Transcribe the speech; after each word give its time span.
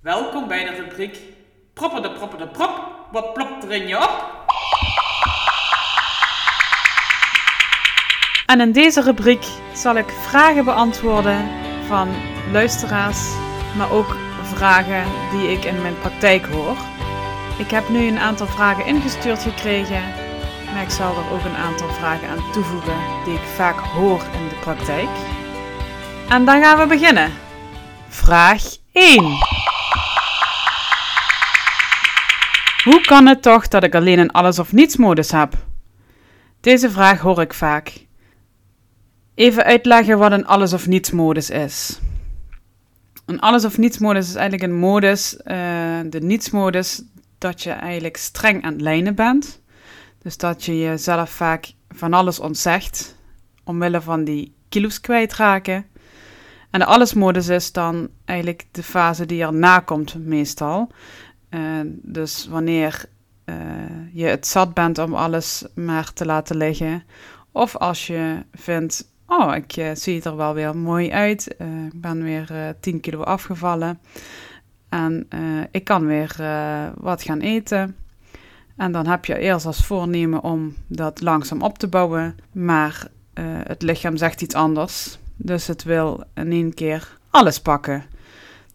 Welkom 0.00 0.48
bij 0.48 0.64
de 0.64 0.70
rubriek 0.70 1.18
Propper 1.74 2.02
de 2.02 2.10
propper 2.10 2.38
de 2.38 2.46
prop. 2.46 2.80
Wat 3.12 3.32
plopt 3.32 3.64
er 3.64 3.70
in 3.70 3.88
je 3.88 3.96
op? 3.96 4.46
En 8.46 8.60
in 8.60 8.72
deze 8.72 9.02
rubriek 9.02 9.44
zal 9.74 9.96
ik 9.96 10.08
vragen 10.08 10.64
beantwoorden 10.64 11.48
van 11.86 12.08
luisteraars, 12.52 13.18
maar 13.76 13.90
ook 13.92 14.16
vragen 14.42 15.04
die 15.30 15.50
ik 15.50 15.64
in 15.64 15.82
mijn 15.82 15.98
praktijk 15.98 16.46
hoor. 16.46 16.76
Ik 17.58 17.70
heb 17.70 17.88
nu 17.88 18.06
een 18.06 18.18
aantal 18.18 18.46
vragen 18.46 18.86
ingestuurd 18.86 19.42
gekregen, 19.42 20.02
maar 20.72 20.82
ik 20.82 20.90
zal 20.90 21.16
er 21.16 21.32
ook 21.32 21.44
een 21.44 21.56
aantal 21.56 21.88
vragen 21.88 22.28
aan 22.28 22.52
toevoegen 22.52 22.98
die 23.24 23.34
ik 23.34 23.46
vaak 23.56 23.78
hoor 23.78 24.22
in 24.32 24.48
de 24.48 24.58
praktijk. 24.60 25.10
En 26.28 26.44
dan 26.44 26.62
gaan 26.62 26.78
we 26.78 26.86
beginnen. 26.86 27.32
Vraag 28.08 28.62
1. 28.92 29.68
Hoe 32.84 33.00
kan 33.00 33.26
het 33.26 33.42
toch 33.42 33.68
dat 33.68 33.82
ik 33.82 33.94
alleen 33.94 34.18
een 34.18 34.30
alles 34.30 34.58
of 34.58 34.72
niets 34.72 34.96
modus 34.96 35.30
heb? 35.30 35.54
Deze 36.60 36.90
vraag 36.90 37.20
hoor 37.20 37.40
ik 37.40 37.54
vaak. 37.54 38.06
Even 39.34 39.64
uitleggen 39.64 40.18
wat 40.18 40.32
een 40.32 40.46
alles 40.46 40.72
of 40.72 40.86
niets 40.86 41.10
modus 41.10 41.50
is. 41.50 42.00
Een 43.26 43.40
alles 43.40 43.64
of 43.64 43.78
niets 43.78 43.98
modus 43.98 44.28
is 44.28 44.34
eigenlijk 44.34 44.72
een 44.72 44.78
modus, 44.78 45.34
uh, 45.34 46.00
de 46.06 46.20
niets 46.20 46.50
modus, 46.50 47.02
dat 47.38 47.62
je 47.62 47.70
eigenlijk 47.70 48.16
streng 48.16 48.64
aan 48.64 48.72
het 48.72 48.80
lijnen 48.80 49.14
bent. 49.14 49.60
Dus 50.22 50.36
dat 50.36 50.64
je 50.64 50.78
jezelf 50.78 51.30
vaak 51.30 51.72
van 51.88 52.12
alles 52.12 52.38
ontzegt, 52.38 53.16
omwille 53.64 54.00
van 54.00 54.24
die 54.24 54.54
kilo's 54.68 55.00
kwijtraken. 55.00 55.86
En 56.70 56.78
de 56.78 56.86
allesmodus 56.86 57.48
is 57.48 57.72
dan 57.72 58.08
eigenlijk 58.24 58.66
de 58.70 58.82
fase 58.82 59.26
die 59.26 59.42
erna 59.42 59.78
komt 59.80 60.26
meestal. 60.26 60.90
Uh, 61.50 61.80
dus 62.02 62.46
wanneer 62.48 63.04
uh, 63.44 63.54
je 64.12 64.24
het 64.24 64.46
zat 64.46 64.74
bent 64.74 64.98
om 64.98 65.14
alles 65.14 65.64
maar 65.74 66.12
te 66.12 66.26
laten 66.26 66.56
liggen. 66.56 67.02
Of 67.52 67.76
als 67.76 68.06
je 68.06 68.44
vindt, 68.52 69.10
oh, 69.26 69.54
ik 69.54 69.76
uh, 69.76 69.90
zie 69.94 70.22
er 70.22 70.36
wel 70.36 70.54
weer 70.54 70.76
mooi 70.76 71.10
uit. 71.10 71.54
ik 71.92 72.00
ben 72.00 72.22
weer 72.22 72.74
10 72.80 73.00
kilo 73.00 73.22
afgevallen. 73.22 73.98
En 74.88 75.28
ik 75.70 75.84
kan 75.84 76.06
weer 76.06 76.36
wat 76.96 77.22
gaan 77.22 77.40
eten. 77.40 77.96
En 78.76 78.92
dan 78.92 79.06
heb 79.06 79.24
je 79.24 79.38
eerst 79.38 79.66
als 79.66 79.86
voornemen 79.86 80.42
om 80.42 80.74
dat 80.86 81.20
langzaam 81.20 81.62
op 81.62 81.78
te 81.78 81.88
bouwen. 81.88 82.36
Maar 82.52 83.06
het 83.64 83.82
lichaam 83.82 84.16
zegt 84.16 84.42
iets 84.42 84.54
anders. 84.54 85.18
Dus 85.36 85.66
het 85.66 85.82
wil 85.82 86.24
in 86.34 86.52
één 86.52 86.74
keer 86.74 87.18
alles 87.30 87.60
pakken. 87.60 88.04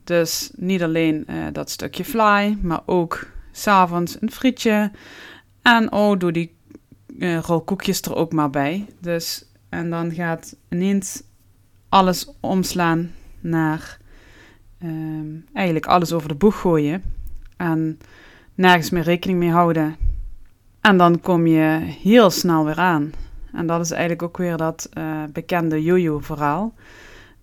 Dus 0.06 0.52
niet 0.56 0.84
alleen 0.84 1.26
uh, 1.30 1.46
dat 1.52 1.70
stukje 1.70 2.06
fly, 2.06 2.58
maar 2.62 2.82
ook 2.86 3.28
s'avonds 3.52 4.18
een 4.22 4.32
frietje. 4.32 4.92
En 5.62 5.92
oh, 5.92 6.20
doe 6.20 6.32
die 6.32 6.56
uh, 7.18 7.40
rolkoekjes 7.40 8.02
er 8.02 8.16
ook 8.16 8.34
maar 8.34 8.50
bij. 8.50 8.86
Dus, 9.00 9.46
en 9.70 9.90
dan 9.90 10.12
gaat 10.12 10.56
ineens 10.70 11.24
alles 11.90 12.32
omslaan 12.40 13.12
naar 13.40 13.98
uh, 14.80 15.42
eigenlijk 15.54 15.86
alles 15.86 16.14
over 16.14 16.28
de 16.28 16.36
boeg 16.36 16.60
gooien. 16.60 17.04
En 17.58 18.00
nergens 18.56 18.90
meer 18.90 19.04
rekening 19.04 19.40
mee 19.40 19.52
houden. 19.52 19.96
En 20.82 20.98
dan 20.98 21.20
kom 21.20 21.48
je 21.48 21.96
heel 22.02 22.30
snel 22.30 22.66
weer 22.66 22.80
aan. 22.80 23.12
En 23.54 23.68
dat 23.68 23.82
is 23.82 23.92
eigenlijk 23.92 24.24
ook 24.24 24.38
weer 24.38 24.58
dat 24.58 24.90
uh, 24.98 25.24
bekende 25.34 25.84
jojo 25.84 26.20
verhaal. 26.20 26.74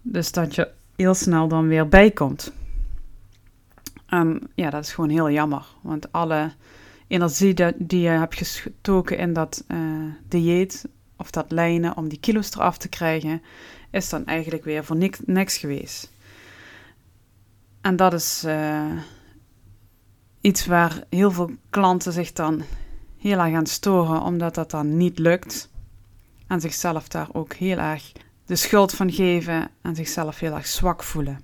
Dus 0.02 0.32
dat 0.32 0.54
je 0.54 0.68
heel 1.02 1.14
snel 1.14 1.48
dan 1.48 1.68
weer 1.68 1.88
bijkomt. 1.88 2.52
En 4.06 4.50
ja, 4.54 4.70
dat 4.70 4.84
is 4.84 4.92
gewoon 4.92 5.10
heel 5.10 5.30
jammer. 5.30 5.66
Want 5.80 6.12
alle 6.12 6.52
energie 7.06 7.54
die 7.76 8.00
je 8.00 8.08
hebt 8.08 8.34
gestoken 8.34 9.18
in 9.18 9.32
dat 9.32 9.64
uh, 9.68 9.78
dieet 10.28 10.84
of 11.16 11.30
dat 11.30 11.50
lijnen 11.50 11.96
om 11.96 12.08
die 12.08 12.20
kilo's 12.20 12.54
eraf 12.54 12.78
te 12.78 12.88
krijgen, 12.88 13.42
is 13.90 14.08
dan 14.08 14.26
eigenlijk 14.26 14.64
weer 14.64 14.84
voor 14.84 14.96
niks, 14.96 15.18
niks 15.24 15.56
geweest. 15.56 16.12
En 17.80 17.96
dat 17.96 18.12
is 18.12 18.42
uh, 18.46 18.92
iets 20.40 20.66
waar 20.66 21.04
heel 21.08 21.30
veel 21.30 21.50
klanten 21.70 22.12
zich 22.12 22.32
dan 22.32 22.62
heel 23.18 23.38
erg 23.38 23.54
aan 23.54 23.66
storen, 23.66 24.22
omdat 24.22 24.54
dat 24.54 24.70
dan 24.70 24.96
niet 24.96 25.18
lukt. 25.18 25.70
En 26.46 26.60
zichzelf 26.60 27.08
daar 27.08 27.28
ook 27.32 27.52
heel 27.52 27.78
erg 27.78 28.12
de 28.46 28.56
schuld 28.56 28.92
van 28.92 29.12
geven 29.12 29.70
en 29.82 29.94
zichzelf 29.94 30.38
heel 30.38 30.54
erg 30.54 30.66
zwak 30.66 31.02
voelen. 31.02 31.40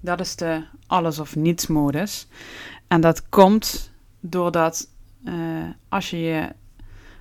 Dat 0.00 0.20
is 0.20 0.36
de 0.36 0.64
alles 0.86 1.18
of 1.18 1.36
niets 1.36 1.66
modus. 1.66 2.26
En 2.86 3.00
dat 3.00 3.28
komt 3.28 3.92
doordat 4.20 4.88
uh, 5.24 5.34
als 5.88 6.10
je 6.10 6.52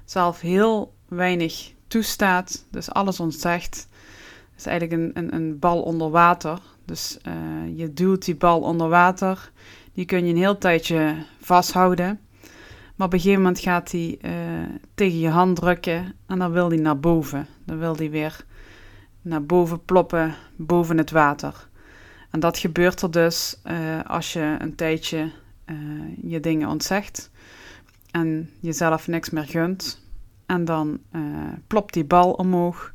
jezelf 0.06 0.42
heel 0.42 0.94
weinig 1.08 1.72
toestaat, 1.88 2.66
dus 2.72 2.92
alles 2.92 3.20
ontzegt, 3.20 3.88
is 4.58 4.66
eigenlijk 4.66 5.02
een, 5.02 5.24
een, 5.24 5.34
een 5.34 5.60
bal 5.60 5.82
onder 5.82 6.10
water. 6.10 6.60
Dus 6.86 7.18
uh, 7.28 7.78
je 7.78 7.94
duwt 7.94 8.26
die 8.26 8.36
bal 8.36 8.62
onder 8.62 8.90
water, 8.90 9.52
die 9.94 10.06
kun 10.06 10.26
je 10.26 10.32
een 10.32 10.38
heel 10.38 10.58
tijdje 10.58 11.16
vasthouden. 11.42 12.20
Maar 12.96 13.08
op 13.08 13.14
een 13.14 13.20
gegeven 13.20 13.42
moment 13.42 13.60
gaat 13.60 13.92
hij 13.92 14.18
uh, 14.22 14.32
tegen 14.96 15.20
je 15.20 15.30
hand 15.30 15.56
drukken 15.56 16.16
en 16.26 16.40
dan 16.40 16.52
wil 16.52 16.70
hij 16.70 16.78
naar 16.78 17.00
boven. 17.00 17.48
Dan 17.66 17.80
wil 17.80 17.96
hij 17.96 18.10
weer 18.10 18.46
naar 19.22 19.46
boven 19.46 19.86
ploppen, 19.86 20.36
boven 20.56 20.98
het 20.98 21.12
water. 21.12 21.68
En 22.32 22.40
dat 22.40 22.58
gebeurt 22.58 23.02
er 23.02 23.12
dus 23.12 23.62
uh, 23.66 24.04
als 24.06 24.34
je 24.34 24.56
een 24.60 24.76
tijdje 24.76 25.32
uh, 25.66 25.76
je 26.22 26.40
dingen 26.40 26.70
ontzegt 26.70 27.32
en 28.12 28.50
jezelf 28.60 29.08
niks 29.08 29.30
meer 29.30 29.48
gunt. 29.48 30.06
En 30.46 30.66
dan 30.66 31.00
uh, 31.12 31.22
plopt 31.68 31.94
die 31.94 32.06
bal 32.06 32.32
omhoog 32.32 32.92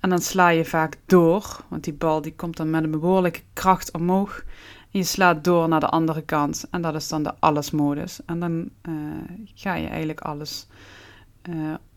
en 0.00 0.10
dan 0.10 0.18
sla 0.18 0.48
je 0.48 0.64
vaak 0.64 0.96
door, 1.06 1.64
want 1.68 1.84
die 1.84 1.92
bal 1.92 2.20
die 2.20 2.34
komt 2.34 2.56
dan 2.56 2.70
met 2.70 2.84
een 2.84 2.90
behoorlijke 2.90 3.42
kracht 3.52 3.92
omhoog. 3.92 4.44
En 4.90 4.98
je 4.98 5.04
slaat 5.04 5.44
door 5.44 5.68
naar 5.68 5.80
de 5.80 5.88
andere 5.88 6.22
kant 6.22 6.66
en 6.70 6.82
dat 6.82 6.94
is 6.94 7.08
dan 7.08 7.22
de 7.22 7.34
allesmodus. 7.38 8.20
En 8.26 8.40
dan 8.40 8.70
ga 9.54 9.74
je 9.74 9.86
eigenlijk 9.86 10.20
alles 10.20 10.66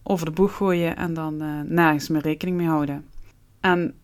over 0.04 0.26
de 0.26 0.32
boeg 0.32 0.56
gooien 0.56 0.98
en 0.98 1.14
dan 1.14 1.38
nergens 1.74 2.08
meer 2.10 2.22
rekening 2.22 2.58
mee 2.58 2.68
houden. 2.68 3.09
En 3.60 4.00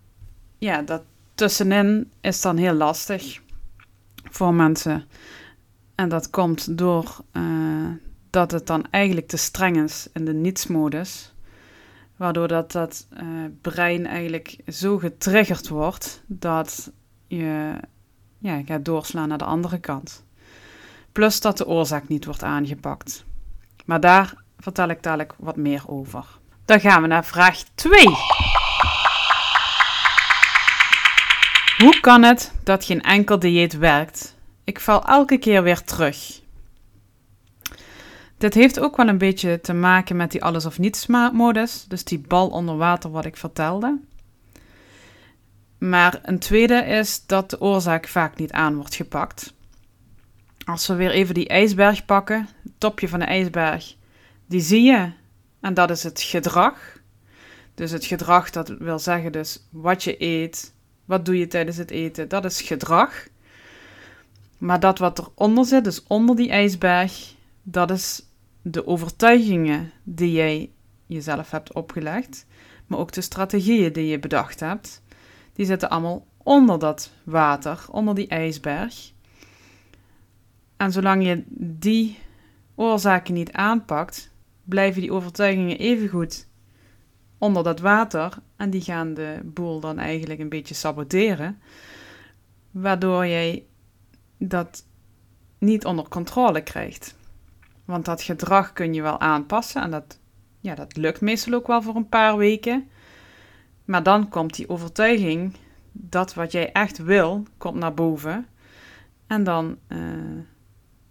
ja, 0.57 0.81
dat 0.81 1.03
tussenin 1.35 2.11
is 2.21 2.41
dan 2.41 2.57
heel 2.57 2.73
lastig 2.73 3.41
voor 4.31 4.53
mensen. 4.53 5.03
En 5.95 6.09
dat 6.09 6.29
komt 6.29 6.77
door 6.77 7.17
uh, 7.33 7.87
dat 8.29 8.51
het 8.51 8.67
dan 8.67 8.85
eigenlijk 8.89 9.27
te 9.27 9.37
streng 9.37 9.83
is 9.83 10.07
in 10.13 10.25
de 10.25 10.33
nietsmodus. 10.33 11.33
Waardoor 12.15 12.47
dat, 12.47 12.71
dat 12.71 13.07
uh, 13.13 13.23
brein 13.61 14.05
eigenlijk 14.05 14.57
zo 14.67 14.97
getriggerd 14.97 15.67
wordt 15.67 16.23
dat 16.25 16.91
je 17.27 17.73
ja, 18.37 18.61
gaat 18.65 18.85
doorslaan 18.85 19.27
naar 19.27 19.37
de 19.37 19.45
andere 19.45 19.79
kant. 19.79 20.23
Plus 21.11 21.41
dat 21.41 21.57
de 21.57 21.67
oorzaak 21.67 22.07
niet 22.07 22.25
wordt 22.25 22.43
aangepakt. 22.43 23.25
Maar 23.85 23.99
daar 23.99 24.43
vertel 24.57 24.89
ik 24.89 25.03
dadelijk 25.03 25.33
wat 25.37 25.55
meer 25.55 25.83
over. 25.87 26.25
Dan 26.65 26.79
gaan 26.79 27.01
we 27.01 27.07
naar 27.07 27.25
vraag 27.25 27.63
2. 27.75 28.05
Hoe 31.77 31.99
kan 31.99 32.23
het 32.23 32.51
dat 32.63 32.85
geen 32.85 33.01
enkel 33.01 33.39
dieet 33.39 33.77
werkt? 33.77 34.35
Ik 34.63 34.79
val 34.79 35.05
elke 35.05 35.37
keer 35.37 35.63
weer 35.63 35.83
terug. 35.83 36.41
Dit 38.37 38.53
heeft 38.53 38.79
ook 38.79 38.97
wel 38.97 39.07
een 39.07 39.17
beetje 39.17 39.61
te 39.61 39.73
maken 39.73 40.15
met 40.15 40.31
die 40.31 40.43
alles 40.43 40.65
of 40.65 40.79
niets 40.79 41.05
modus, 41.07 41.85
dus 41.87 42.03
die 42.03 42.19
bal 42.19 42.47
onder 42.47 42.77
water 42.77 43.11
wat 43.11 43.25
ik 43.25 43.37
vertelde. 43.37 43.99
Maar 45.77 46.19
een 46.21 46.39
tweede 46.39 46.85
is 46.85 47.25
dat 47.25 47.49
de 47.49 47.61
oorzaak 47.61 48.07
vaak 48.07 48.37
niet 48.37 48.51
aan 48.51 48.75
wordt 48.75 48.95
gepakt. 48.95 49.53
Als 50.65 50.87
we 50.87 50.95
weer 50.95 51.11
even 51.11 51.33
die 51.33 51.47
ijsberg 51.47 52.05
pakken, 52.05 52.49
het 52.63 52.73
topje 52.77 53.07
van 53.07 53.19
de 53.19 53.25
ijsberg, 53.25 53.95
die 54.45 54.61
zie 54.61 54.83
je 54.83 55.11
en 55.59 55.73
dat 55.73 55.89
is 55.89 56.03
het 56.03 56.21
gedrag. 56.21 56.77
Dus 57.73 57.91
het 57.91 58.05
gedrag 58.05 58.49
dat 58.49 58.67
wil 58.67 58.99
zeggen 58.99 59.31
dus 59.31 59.67
wat 59.71 60.03
je 60.03 60.21
eet, 60.21 60.73
wat 61.05 61.25
doe 61.25 61.37
je 61.37 61.47
tijdens 61.47 61.77
het 61.77 61.91
eten? 61.91 62.27
Dat 62.27 62.45
is 62.45 62.61
gedrag. 62.61 63.27
Maar 64.57 64.79
dat 64.79 64.99
wat 64.99 65.19
eronder 65.19 65.65
zit, 65.65 65.83
dus 65.83 66.03
onder 66.07 66.35
die 66.35 66.49
ijsberg, 66.49 67.33
dat 67.63 67.91
is 67.91 68.21
de 68.61 68.87
overtuigingen 68.87 69.91
die 70.03 70.31
jij 70.31 70.71
jezelf 71.05 71.51
hebt 71.51 71.73
opgelegd, 71.73 72.45
maar 72.87 72.99
ook 72.99 73.11
de 73.11 73.21
strategieën 73.21 73.93
die 73.93 74.07
je 74.07 74.19
bedacht 74.19 74.59
hebt. 74.59 75.01
Die 75.53 75.65
zitten 75.65 75.89
allemaal 75.89 76.25
onder 76.43 76.79
dat 76.79 77.11
water, 77.23 77.85
onder 77.91 78.15
die 78.15 78.27
ijsberg. 78.27 79.11
En 80.77 80.91
zolang 80.91 81.25
je 81.25 81.43
die 81.57 82.17
oorzaken 82.75 83.33
niet 83.33 83.51
aanpakt, 83.51 84.31
blijven 84.63 85.01
die 85.01 85.13
overtuigingen 85.13 85.77
evengoed 85.77 86.47
onder 87.37 87.63
dat 87.63 87.79
water 87.79 88.33
en 88.55 88.69
die 88.69 88.81
gaan 88.81 89.13
de 89.13 89.39
boel 89.43 89.79
dan 89.79 89.99
eigenlijk 89.99 90.39
een 90.39 90.49
beetje 90.49 90.73
saboteren. 90.73 91.61
Waardoor 92.71 93.27
jij 93.27 93.65
dat 94.37 94.85
niet 95.57 95.85
onder 95.85 96.07
controle 96.07 96.61
krijgt. 96.61 97.15
Want 97.85 98.05
dat 98.05 98.21
gedrag 98.21 98.73
kun 98.73 98.93
je 98.93 99.01
wel 99.01 99.19
aanpassen 99.19 99.81
en 99.81 99.91
dat, 99.91 100.19
ja, 100.59 100.75
dat 100.75 100.97
lukt 100.97 101.21
meestal 101.21 101.53
ook 101.53 101.67
wel 101.67 101.81
voor 101.81 101.95
een 101.95 102.09
paar 102.09 102.37
weken. 102.37 102.89
Maar 103.85 104.03
dan 104.03 104.29
komt 104.29 104.55
die 104.55 104.69
overtuiging 104.69 105.55
dat 105.91 106.33
wat 106.33 106.51
jij 106.51 106.71
echt 106.71 106.97
wil, 106.97 107.43
komt 107.57 107.75
naar 107.75 107.93
boven. 107.93 108.47
En 109.27 109.43
dan 109.43 109.77
uh, 109.87 109.99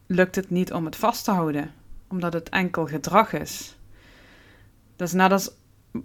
lukt 0.06 0.34
het 0.34 0.50
niet 0.50 0.72
om 0.72 0.84
het 0.84 0.96
vast 0.96 1.24
te 1.24 1.30
houden, 1.30 1.72
omdat 2.08 2.32
het 2.32 2.48
enkel 2.48 2.86
gedrag 2.86 3.32
is. 3.32 3.76
Dat 4.96 5.08
is 5.08 5.14
net 5.14 5.32
als 5.32 5.50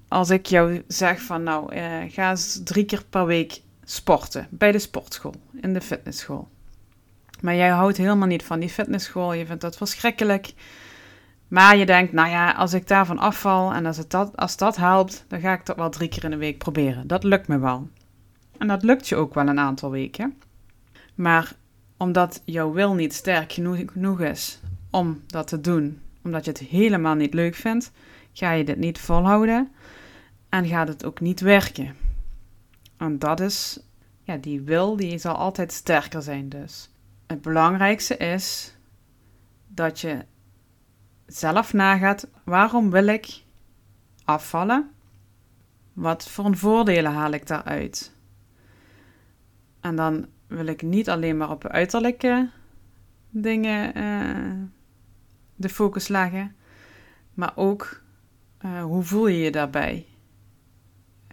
als 0.07 0.29
ik 0.29 0.45
jou 0.45 0.83
zeg 0.87 1.21
van 1.21 1.43
nou, 1.43 1.75
uh, 1.75 1.97
ga 2.07 2.29
eens 2.29 2.61
drie 2.63 2.85
keer 2.85 3.03
per 3.09 3.25
week 3.25 3.61
sporten 3.83 4.47
bij 4.49 4.71
de 4.71 4.79
sportschool, 4.79 5.35
in 5.61 5.73
de 5.73 5.81
fitnessschool. 5.81 6.47
Maar 7.41 7.55
jij 7.55 7.69
houdt 7.69 7.97
helemaal 7.97 8.27
niet 8.27 8.43
van 8.43 8.59
die 8.59 8.69
fitnessschool, 8.69 9.33
je 9.33 9.45
vindt 9.45 9.61
dat 9.61 9.77
verschrikkelijk. 9.77 10.53
Maar 11.47 11.77
je 11.77 11.85
denkt, 11.85 12.13
nou 12.13 12.29
ja, 12.29 12.51
als 12.51 12.73
ik 12.73 12.87
daarvan 12.87 13.19
afval 13.19 13.73
en 13.73 13.85
als, 13.85 13.97
het 13.97 14.09
dat, 14.09 14.37
als 14.37 14.57
dat 14.57 14.75
helpt, 14.75 15.25
dan 15.27 15.39
ga 15.39 15.53
ik 15.53 15.65
dat 15.65 15.75
wel 15.75 15.89
drie 15.89 16.09
keer 16.09 16.23
in 16.23 16.29
de 16.29 16.37
week 16.37 16.57
proberen. 16.57 17.07
Dat 17.07 17.23
lukt 17.23 17.47
me 17.47 17.59
wel. 17.59 17.87
En 18.57 18.67
dat 18.67 18.83
lukt 18.83 19.07
je 19.07 19.15
ook 19.15 19.33
wel 19.33 19.47
een 19.47 19.59
aantal 19.59 19.91
weken. 19.91 20.37
Maar 21.15 21.53
omdat 21.97 22.41
jouw 22.45 22.71
wil 22.71 22.93
niet 22.93 23.13
sterk 23.13 23.53
genoeg 23.53 24.19
is 24.21 24.59
om 24.89 25.21
dat 25.27 25.47
te 25.47 25.61
doen, 25.61 26.01
omdat 26.23 26.45
je 26.45 26.51
het 26.51 26.59
helemaal 26.59 27.15
niet 27.15 27.33
leuk 27.33 27.55
vindt, 27.55 27.91
ga 28.33 28.51
je 28.51 28.63
dit 28.63 28.77
niet 28.77 28.99
volhouden 28.99 29.71
en 30.49 30.65
gaat 30.65 30.87
het 30.87 31.05
ook 31.05 31.19
niet 31.19 31.39
werken. 31.39 31.95
En 32.97 33.19
dat 33.19 33.39
is, 33.39 33.79
ja, 34.23 34.37
die 34.37 34.61
wil, 34.61 34.95
die 34.95 35.17
zal 35.17 35.35
altijd 35.35 35.71
sterker 35.71 36.21
zijn 36.21 36.49
dus. 36.49 36.89
Het 37.27 37.41
belangrijkste 37.41 38.17
is 38.17 38.75
dat 39.67 39.99
je 39.99 40.25
zelf 41.25 41.73
nagaat, 41.73 42.27
waarom 42.43 42.91
wil 42.91 43.07
ik 43.07 43.41
afvallen? 44.23 44.91
Wat 45.93 46.29
voor 46.29 46.55
voordelen 46.55 47.11
haal 47.11 47.31
ik 47.31 47.47
daaruit? 47.47 48.11
En 49.79 49.95
dan 49.95 50.27
wil 50.47 50.65
ik 50.65 50.81
niet 50.81 51.09
alleen 51.09 51.37
maar 51.37 51.49
op 51.49 51.67
uiterlijke 51.67 52.49
dingen 53.29 53.97
uh, 53.97 54.67
de 55.55 55.69
focus 55.69 56.07
leggen, 56.07 56.55
maar 57.33 57.51
ook 57.55 58.01
uh, 58.65 58.83
hoe 58.83 59.03
voel 59.03 59.27
je 59.27 59.37
je 59.37 59.51
daarbij? 59.51 60.05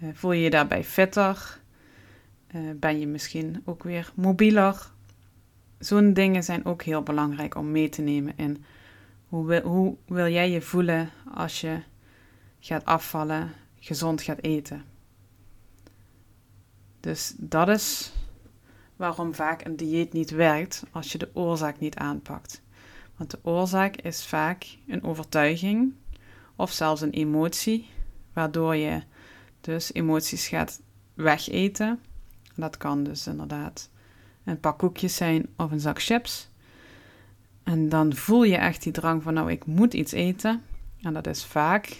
Uh, 0.03 0.09
voel 0.13 0.33
je 0.33 0.43
je 0.43 0.51
daarbij 0.51 0.85
fitter? 0.85 1.65
ben 2.77 3.01
je 3.01 3.07
misschien 3.07 3.63
ook 3.65 3.83
weer 3.83 4.13
mobieler? 4.15 4.91
Zo'n 5.79 6.13
dingen 6.13 6.45
zijn 6.45 6.65
ook 6.65 6.83
heel 6.83 7.03
belangrijk 7.03 7.55
om 7.55 7.71
mee 7.71 7.89
te 7.89 8.03
nemen 8.03 8.33
in 8.37 8.65
hoe 9.29 9.61
hoe 9.61 9.97
wil 10.07 10.29
jij 10.29 10.51
je 10.51 10.61
voelen 10.61 11.11
als 11.35 11.61
je 11.61 11.83
gaat 12.61 12.85
afvallen, 12.85 13.53
gezond 13.79 14.23
gaat 14.23 14.43
eten. 14.43 14.85
Dus 17.01 17.35
dat 17.37 17.69
is 17.69 18.13
waarom 18.97 19.35
vaak 19.35 19.65
een 19.65 19.77
dieet 19.77 20.13
niet 20.13 20.31
werkt 20.31 20.85
als 20.91 21.13
je 21.13 21.19
de 21.19 21.31
oorzaak 21.33 21.79
niet 21.79 21.97
aanpakt. 21.97 22.63
Want 23.17 23.31
de 23.31 23.39
oorzaak 23.43 23.97
is 23.97 24.27
vaak 24.27 24.77
een 24.87 25.03
overtuiging 25.03 25.95
of 26.57 26.73
zelfs 26.73 27.01
een 27.01 27.11
emotie, 27.11 27.89
waardoor 28.33 28.77
je 28.77 29.03
dus 29.67 29.93
emoties 29.93 30.49
gaat 30.49 30.81
wegeten. 31.15 32.01
Dat 32.55 32.77
kan 32.77 33.03
dus 33.03 33.27
inderdaad 33.27 33.91
een 34.45 34.61
pak 34.61 34.79
koekjes 34.79 35.17
zijn 35.17 35.49
of 35.57 35.71
een 35.71 35.81
zak 35.81 36.03
chips. 36.03 36.49
En 37.63 37.89
dan 37.89 38.15
voel 38.15 38.45
je 38.45 38.57
echt 38.57 38.83
die 38.83 38.93
drang 38.93 39.23
van, 39.23 39.35
nou, 39.35 39.51
ik 39.51 39.67
moet 39.67 39.95
iets 39.95 40.13
eten. 40.13 40.63
En 41.03 41.13
dat 41.13 41.27
is 41.27 41.45
vaak 41.45 41.97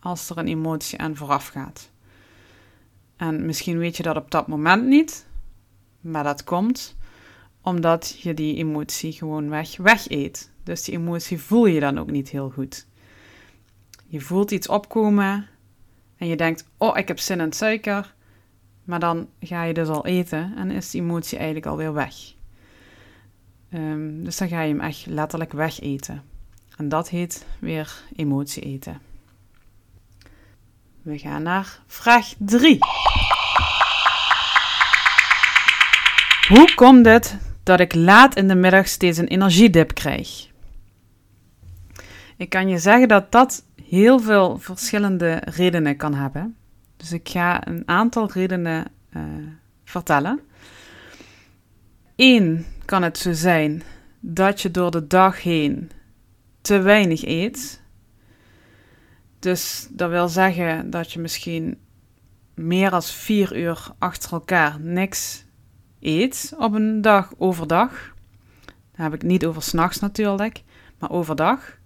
als 0.00 0.30
er 0.30 0.38
een 0.38 0.48
emotie 0.48 0.98
aan 0.98 1.16
vooraf 1.16 1.48
gaat. 1.48 1.90
En 3.16 3.46
misschien 3.46 3.78
weet 3.78 3.96
je 3.96 4.02
dat 4.02 4.16
op 4.16 4.30
dat 4.30 4.46
moment 4.46 4.86
niet, 4.86 5.26
maar 6.00 6.24
dat 6.24 6.44
komt 6.44 6.96
omdat 7.60 8.18
je 8.20 8.34
die 8.34 8.56
emotie 8.56 9.12
gewoon 9.12 9.48
weg, 9.48 9.76
weg 9.76 10.08
eet. 10.08 10.50
Dus 10.62 10.84
die 10.84 10.94
emotie 10.94 11.40
voel 11.40 11.66
je 11.66 11.80
dan 11.80 11.98
ook 11.98 12.10
niet 12.10 12.28
heel 12.28 12.50
goed. 12.50 12.86
Je 14.06 14.20
voelt 14.20 14.50
iets 14.50 14.68
opkomen 14.68 15.48
en 16.18 16.26
je 16.26 16.36
denkt, 16.36 16.68
oh, 16.76 16.96
ik 16.96 17.08
heb 17.08 17.18
zin 17.18 17.40
in 17.40 17.52
suiker. 17.52 18.14
Maar 18.84 19.00
dan 19.00 19.28
ga 19.40 19.62
je 19.62 19.74
dus 19.74 19.88
al 19.88 20.06
eten 20.06 20.52
en 20.56 20.70
is 20.70 20.90
die 20.90 21.00
emotie 21.00 21.36
eigenlijk 21.36 21.66
alweer 21.66 21.92
weg. 21.92 22.14
Um, 23.74 24.24
dus 24.24 24.36
dan 24.36 24.48
ga 24.48 24.60
je 24.60 24.72
hem 24.72 24.80
echt 24.80 25.06
letterlijk 25.06 25.52
wegeten. 25.52 26.22
En 26.76 26.88
dat 26.88 27.08
heet 27.08 27.46
weer 27.58 28.02
emotie 28.16 28.62
eten. 28.62 29.00
We 31.02 31.18
gaan 31.18 31.42
naar 31.42 31.80
vraag 31.86 32.34
3. 32.38 32.78
Hoe 36.48 36.74
komt 36.74 37.06
het 37.06 37.38
dat 37.62 37.80
ik 37.80 37.94
laat 37.94 38.36
in 38.36 38.48
de 38.48 38.54
middag 38.54 38.88
steeds 38.88 39.18
een 39.18 39.28
energiedip 39.28 39.94
krijg? 39.94 40.48
Ik 42.36 42.48
kan 42.48 42.68
je 42.68 42.78
zeggen 42.78 43.08
dat 43.08 43.32
dat 43.32 43.64
heel 43.88 44.20
veel 44.20 44.58
verschillende 44.58 45.42
redenen 45.44 45.96
kan 45.96 46.14
hebben. 46.14 46.56
Dus 46.96 47.12
ik 47.12 47.28
ga 47.28 47.66
een 47.66 47.82
aantal 47.86 48.30
redenen 48.32 48.86
uh, 49.16 49.22
vertellen. 49.84 50.40
Eén 52.16 52.66
kan 52.84 53.02
het 53.02 53.18
zo 53.18 53.32
zijn 53.32 53.82
dat 54.20 54.60
je 54.60 54.70
door 54.70 54.90
de 54.90 55.06
dag 55.06 55.42
heen 55.42 55.90
te 56.60 56.78
weinig 56.78 57.24
eet. 57.24 57.82
Dus 59.38 59.88
dat 59.90 60.10
wil 60.10 60.28
zeggen 60.28 60.90
dat 60.90 61.12
je 61.12 61.20
misschien 61.20 61.78
meer 62.54 62.90
dan 62.90 63.02
vier 63.02 63.56
uur 63.56 63.90
achter 63.98 64.32
elkaar 64.32 64.80
niks 64.80 65.44
eet 66.00 66.52
op 66.58 66.72
een 66.72 67.00
dag 67.00 67.32
overdag. 67.38 68.14
Daar 68.96 69.10
heb 69.10 69.14
ik 69.14 69.22
niet 69.22 69.46
over 69.46 69.62
s'nachts 69.62 69.98
natuurlijk, 69.98 70.62
maar 70.98 71.10
overdag. 71.10 71.77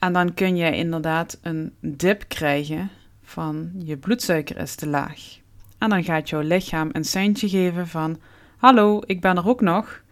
En 0.00 0.12
dan 0.12 0.34
kun 0.34 0.56
je 0.56 0.76
inderdaad 0.76 1.38
een 1.42 1.74
dip 1.80 2.24
krijgen 2.28 2.90
van 3.22 3.70
je 3.76 3.96
bloedsuiker 3.96 4.56
is 4.56 4.74
te 4.74 4.86
laag. 4.86 5.38
En 5.78 5.88
dan 5.88 6.04
gaat 6.04 6.28
jouw 6.28 6.40
lichaam 6.40 6.88
een 6.92 7.04
seintje 7.04 7.48
geven 7.48 7.88
van: 7.88 8.20
Hallo, 8.56 9.00
ik 9.06 9.20
ben 9.20 9.36
er 9.36 9.48
ook 9.48 9.60
nog. 9.60 10.02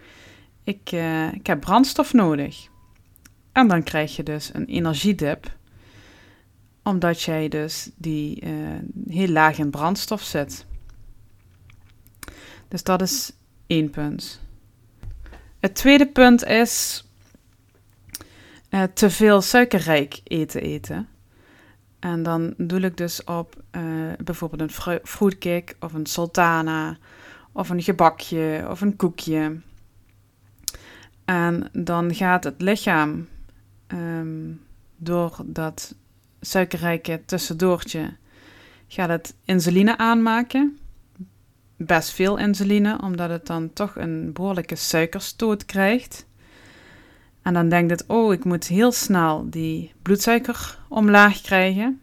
Ik, 0.64 0.93
uh, 0.93 1.32
ik 1.32 1.46
heb 1.46 1.61
brandstof 1.61 2.12
nodig. 2.12 2.69
En 3.52 3.68
dan 3.68 3.83
krijg 3.83 4.16
je 4.16 4.23
dus 4.23 4.50
een 4.54 4.66
energiedip, 4.66 5.57
omdat 6.83 7.23
jij 7.23 7.49
dus 7.49 7.90
die 7.97 8.45
uh, 8.45 8.50
heel 9.09 9.28
laag 9.28 9.59
in 9.59 9.71
brandstof 9.71 10.23
zit. 10.23 10.66
Dus 12.68 12.83
dat 12.83 13.02
is 13.02 13.33
één 13.66 13.90
punt. 13.90 14.40
Het 15.59 15.75
tweede 15.75 16.07
punt 16.07 16.45
is 16.45 17.04
uh, 18.70 18.82
te 18.82 19.10
veel 19.10 19.40
suikerrijk 19.40 20.20
eten 20.25 20.60
eten. 20.62 21.08
En 21.98 22.22
dan 22.22 22.54
doe 22.56 22.80
ik 22.80 22.96
dus 22.96 23.25
op 23.25 23.62
uh, 23.72 23.82
bijvoorbeeld 24.25 24.60
een 24.60 25.00
fruitcake 25.04 25.75
of 25.80 25.92
een 25.92 26.06
sultana 26.06 26.96
of 27.52 27.68
een 27.68 27.82
gebakje 27.82 28.66
of 28.70 28.80
een 28.80 28.96
koekje. 28.96 29.60
En 31.25 31.68
dan 31.72 32.14
gaat 32.14 32.44
het 32.44 32.60
lichaam 32.60 33.28
um, 33.88 34.60
door 34.96 35.37
dat 35.44 35.94
suikerrijke 36.40 37.22
tussendoortje 37.26 38.16
gaat 38.88 39.08
het 39.08 39.34
insuline 39.44 39.98
aanmaken. 39.98 40.78
Best 41.76 42.10
veel 42.10 42.37
insuline, 42.37 43.00
omdat 43.02 43.30
het 43.30 43.46
dan 43.46 43.72
toch 43.72 43.96
een 43.96 44.32
behoorlijke 44.32 44.76
suikerstoot 44.76 45.64
krijgt. 45.64 46.26
En 47.42 47.54
dan 47.54 47.68
denkt 47.68 47.90
het, 47.90 48.04
oh, 48.07 48.33
ik 48.33 48.45
moet 48.45 48.66
heel 48.66 48.92
snel 48.92 49.50
die 49.50 49.92
bloedsuiker 50.02 50.78
omlaag 50.88 51.40
krijgen. 51.40 52.00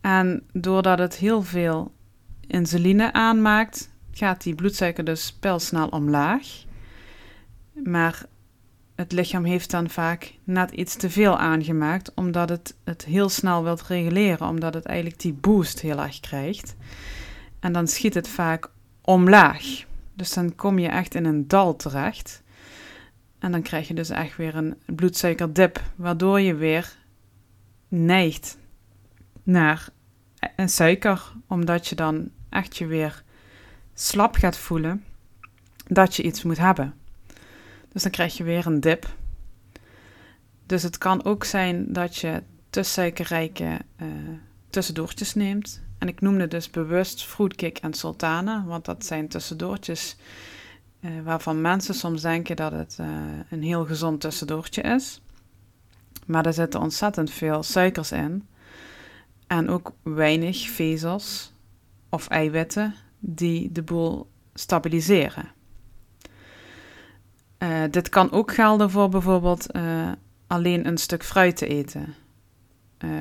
En 0.00 0.42
doordat 0.52 0.98
het 0.98 1.16
heel 1.16 1.42
veel 1.42 1.92
insuline 2.46 3.12
aanmaakt, 3.12 3.90
gaat 4.10 4.42
die 4.42 4.54
bloedsuiker 4.54 5.04
dus 5.04 5.38
snel 5.56 5.88
omlaag. 5.88 6.64
Maar 7.84 8.26
het 8.94 9.12
lichaam 9.12 9.44
heeft 9.44 9.70
dan 9.70 9.90
vaak 9.90 10.34
net 10.44 10.70
iets 10.70 10.96
te 10.96 11.10
veel 11.10 11.38
aangemaakt, 11.38 12.12
omdat 12.14 12.48
het 12.48 12.74
het 12.84 13.04
heel 13.04 13.28
snel 13.28 13.62
wilt 13.62 13.82
reguleren, 13.82 14.48
omdat 14.48 14.74
het 14.74 14.84
eigenlijk 14.84 15.20
die 15.20 15.32
boost 15.32 15.80
heel 15.80 16.00
erg 16.00 16.20
krijgt. 16.20 16.76
En 17.60 17.72
dan 17.72 17.86
schiet 17.86 18.14
het 18.14 18.28
vaak 18.28 18.70
omlaag. 19.00 19.84
Dus 20.14 20.32
dan 20.32 20.54
kom 20.54 20.78
je 20.78 20.88
echt 20.88 21.14
in 21.14 21.24
een 21.24 21.48
dal 21.48 21.76
terecht. 21.76 22.42
En 23.38 23.52
dan 23.52 23.62
krijg 23.62 23.88
je 23.88 23.94
dus 23.94 24.10
echt 24.10 24.36
weer 24.36 24.56
een 24.56 24.76
bloedsuikerdip, 24.86 25.82
waardoor 25.96 26.40
je 26.40 26.54
weer 26.54 26.96
neigt 27.88 28.58
naar 29.42 29.88
een 30.56 30.68
suiker, 30.68 31.32
omdat 31.46 31.86
je 31.86 31.94
dan 31.94 32.30
echt 32.48 32.76
je 32.76 32.86
weer 32.86 33.22
slap 33.94 34.34
gaat 34.34 34.56
voelen 34.56 35.04
dat 35.86 36.16
je 36.16 36.22
iets 36.22 36.42
moet 36.42 36.58
hebben. 36.58 36.94
Dus 37.92 38.02
dan 38.02 38.10
krijg 38.10 38.36
je 38.36 38.44
weer 38.44 38.66
een 38.66 38.80
dip. 38.80 39.16
Dus 40.66 40.82
het 40.82 40.98
kan 40.98 41.24
ook 41.24 41.44
zijn 41.44 41.92
dat 41.92 42.16
je 42.16 42.42
te 42.70 42.82
suikerrijke 42.82 43.78
uh, 44.02 44.08
tussendoortjes 44.70 45.34
neemt. 45.34 45.82
En 45.98 46.08
ik 46.08 46.20
noemde 46.20 46.48
dus 46.48 46.70
bewust 46.70 47.24
fruitcake 47.24 47.80
en 47.80 47.94
sultana, 47.94 48.64
want 48.64 48.84
dat 48.84 49.04
zijn 49.04 49.28
tussendoortjes 49.28 50.16
uh, 51.00 51.10
waarvan 51.24 51.60
mensen 51.60 51.94
soms 51.94 52.22
denken 52.22 52.56
dat 52.56 52.72
het 52.72 52.98
uh, 53.00 53.06
een 53.50 53.62
heel 53.62 53.84
gezond 53.84 54.20
tussendoortje 54.20 54.82
is. 54.82 55.20
Maar 56.26 56.46
er 56.46 56.52
zitten 56.52 56.80
ontzettend 56.80 57.30
veel 57.30 57.62
suikers 57.62 58.12
in. 58.12 58.48
En 59.46 59.68
ook 59.68 59.92
weinig 60.02 60.68
vezels 60.68 61.52
of 62.08 62.28
eiwitten 62.28 62.94
die 63.18 63.72
de 63.72 63.82
boel 63.82 64.30
stabiliseren. 64.54 65.50
Uh, 67.58 67.82
dit 67.90 68.08
kan 68.08 68.30
ook 68.30 68.54
gelden 68.54 68.90
voor 68.90 69.08
bijvoorbeeld 69.08 69.66
alleen 70.46 70.86
een 70.86 70.98
stuk 70.98 71.24
fruit 71.24 71.56
te 71.56 71.66
eten. 71.66 72.14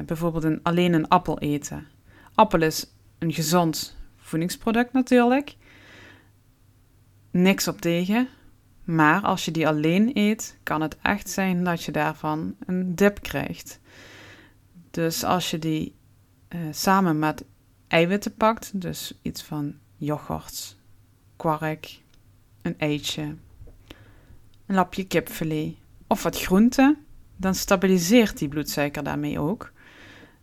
Bijvoorbeeld 0.05 0.43
een, 0.43 0.60
alleen 0.63 0.93
een 0.93 1.07
appel 1.07 1.39
eten. 1.39 1.88
Appel 2.34 2.62
is 2.62 2.91
een 3.19 3.34
gezond 3.34 3.98
voedingsproduct 4.17 4.93
natuurlijk. 4.93 5.55
Niks 7.31 7.67
op 7.67 7.81
tegen. 7.81 8.27
Maar 8.84 9.22
als 9.22 9.46
je 9.46 9.51
die 9.51 9.67
alleen 9.67 10.12
eet, 10.13 10.57
kan 10.63 10.81
het 10.81 10.98
echt 11.01 11.29
zijn 11.29 11.63
dat 11.63 11.84
je 11.84 11.91
daarvan 11.91 12.55
een 12.65 12.96
dip 12.96 13.22
krijgt. 13.22 13.79
Dus 14.91 15.24
als 15.24 15.51
je 15.51 15.60
die 15.60 15.96
samen 16.72 17.19
met 17.19 17.43
eiwitten 17.88 18.36
pakt, 18.36 18.81
dus 18.81 19.13
iets 19.22 19.43
van 19.43 19.75
yoghurt, 19.98 20.77
kwark, 21.36 22.01
een 22.62 22.75
eitje, 22.77 23.36
een 24.65 24.75
lapje 24.75 25.03
kipfilet 25.03 25.75
of 26.07 26.24
wat 26.24 26.41
groente, 26.41 26.98
dan 27.36 27.55
stabiliseert 27.55 28.38
die 28.38 28.48
bloedsuiker 28.48 29.03
daarmee 29.03 29.39
ook. 29.39 29.72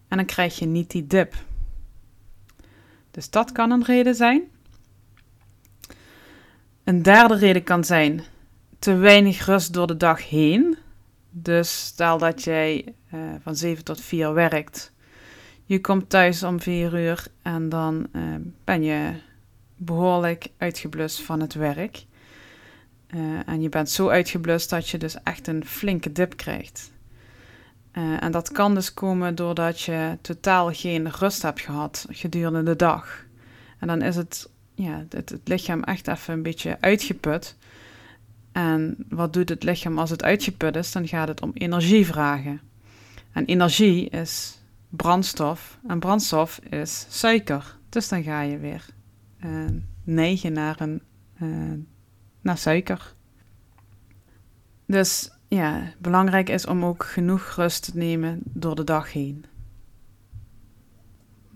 En 0.09 0.17
dan 0.17 0.27
krijg 0.27 0.59
je 0.59 0.67
niet 0.67 0.91
die 0.91 1.07
dip. 1.07 1.35
Dus 3.11 3.31
dat 3.31 3.53
kan 3.53 3.71
een 3.71 3.85
reden 3.85 4.15
zijn. 4.15 4.43
Een 6.85 7.03
derde 7.03 7.35
reden 7.35 7.63
kan 7.63 7.85
zijn 7.85 8.23
te 8.79 8.95
weinig 8.95 9.47
rust 9.47 9.73
door 9.73 9.87
de 9.87 9.97
dag 9.97 10.29
heen. 10.29 10.77
Dus 11.31 11.85
stel 11.87 12.19
dat 12.19 12.45
jij 12.45 12.95
uh, 13.15 13.21
van 13.43 13.57
7 13.57 13.85
tot 13.85 14.01
4 14.01 14.33
werkt 14.33 14.93
je 15.67 15.81
komt 15.81 16.11
thuis 16.11 16.43
om 16.43 16.61
vier 16.61 16.99
uur 16.99 17.27
en 17.43 17.69
dan 17.69 18.07
uh, 18.13 18.23
ben 18.65 18.83
je 18.83 19.13
behoorlijk 19.77 20.49
uitgeblust 20.59 21.23
van 21.23 21.41
het 21.41 21.55
werk. 21.55 22.05
Uh, 23.15 23.49
en 23.49 23.61
je 23.63 23.69
bent 23.69 23.91
zo 23.91 24.09
uitgeblust 24.09 24.71
dat 24.71 24.89
je 24.89 24.99
dus 24.99 25.23
echt 25.23 25.47
een 25.47 25.67
flinke 25.67 26.13
dip 26.13 26.37
krijgt. 26.37 26.93
En 28.21 28.33
dat 28.33 28.53
kan 28.53 28.75
dus 28.75 28.95
komen 28.95 29.35
doordat 29.35 29.81
je 29.81 30.19
totaal 30.21 30.73
geen 30.73 31.11
rust 31.11 31.43
hebt 31.43 31.61
gehad 31.61 32.07
gedurende 32.11 32.63
de 32.63 32.77
dag. 32.77 33.25
En 33.79 33.87
dan 33.87 34.03
is 34.03 34.17
het, 34.17 34.51
ja, 34.75 35.05
het, 35.09 35.29
het 35.29 35.49
lichaam 35.49 35.83
echt 35.83 36.09
even 36.09 36.35
een 36.35 36.43
beetje 36.43 36.77
uitgeput. 36.81 37.57
En 38.53 38.97
wat 39.09 39.33
doet 39.33 39.49
het 39.49 39.63
lichaam 39.63 39.99
als 39.99 40.11
het 40.11 40.23
uitgeput 40.23 40.77
is? 40.77 40.93
Dan 40.93 41.09
gaat 41.09 41.29
het 41.29 41.43
om 41.43 41.51
energie 41.55 42.07
vragen. 42.07 42.61
En 43.33 43.45
energie 43.45 44.09
is 44.09 44.59
brandstof. 44.89 45.79
En 45.87 45.99
brandstof 45.99 46.59
is 46.59 47.07
suiker. 47.09 47.79
Dus 47.89 48.09
dan 48.09 48.23
ga 48.23 48.41
je 48.41 48.59
weer 48.59 48.87
uh, 49.45 49.71
neigen 50.05 50.53
naar, 50.53 50.81
een, 50.81 51.03
uh, 51.43 51.79
naar 52.41 52.59
suiker. 52.59 53.15
Dus 54.87 55.31
ja, 55.49 55.93
belangrijk 55.99 56.49
is 56.49 56.67
om 56.67 56.85
ook 56.85 57.05
genoeg 57.05 57.55
rust 57.57 57.85
te 57.85 57.99
nemen 57.99 58.41
door 58.45 58.75
de 58.75 58.85
dag 58.85 59.13
heen. 59.13 59.45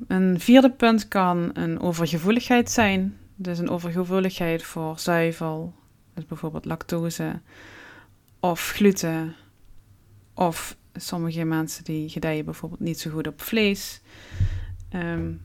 Een 0.07 0.40
vierde 0.40 0.71
punt 0.71 1.09
kan 1.09 1.50
een 1.52 1.81
overgevoeligheid 1.81 2.71
zijn. 2.71 3.17
Dus 3.37 3.59
een 3.59 3.71
overgevoeligheid 3.71 4.62
voor 4.62 4.99
zuivel, 4.99 5.75
dus 6.14 6.26
bijvoorbeeld 6.26 6.64
lactose, 6.64 7.40
of 8.40 8.71
gluten, 8.71 9.35
of 10.35 10.76
sommige 10.95 11.45
mensen 11.45 11.85
die 11.85 12.09
gedijen 12.09 12.45
bijvoorbeeld 12.45 12.81
niet 12.81 13.00
zo 13.00 13.11
goed 13.11 13.26
op 13.26 13.43
vlees. 13.43 14.00
Um, 14.95 15.40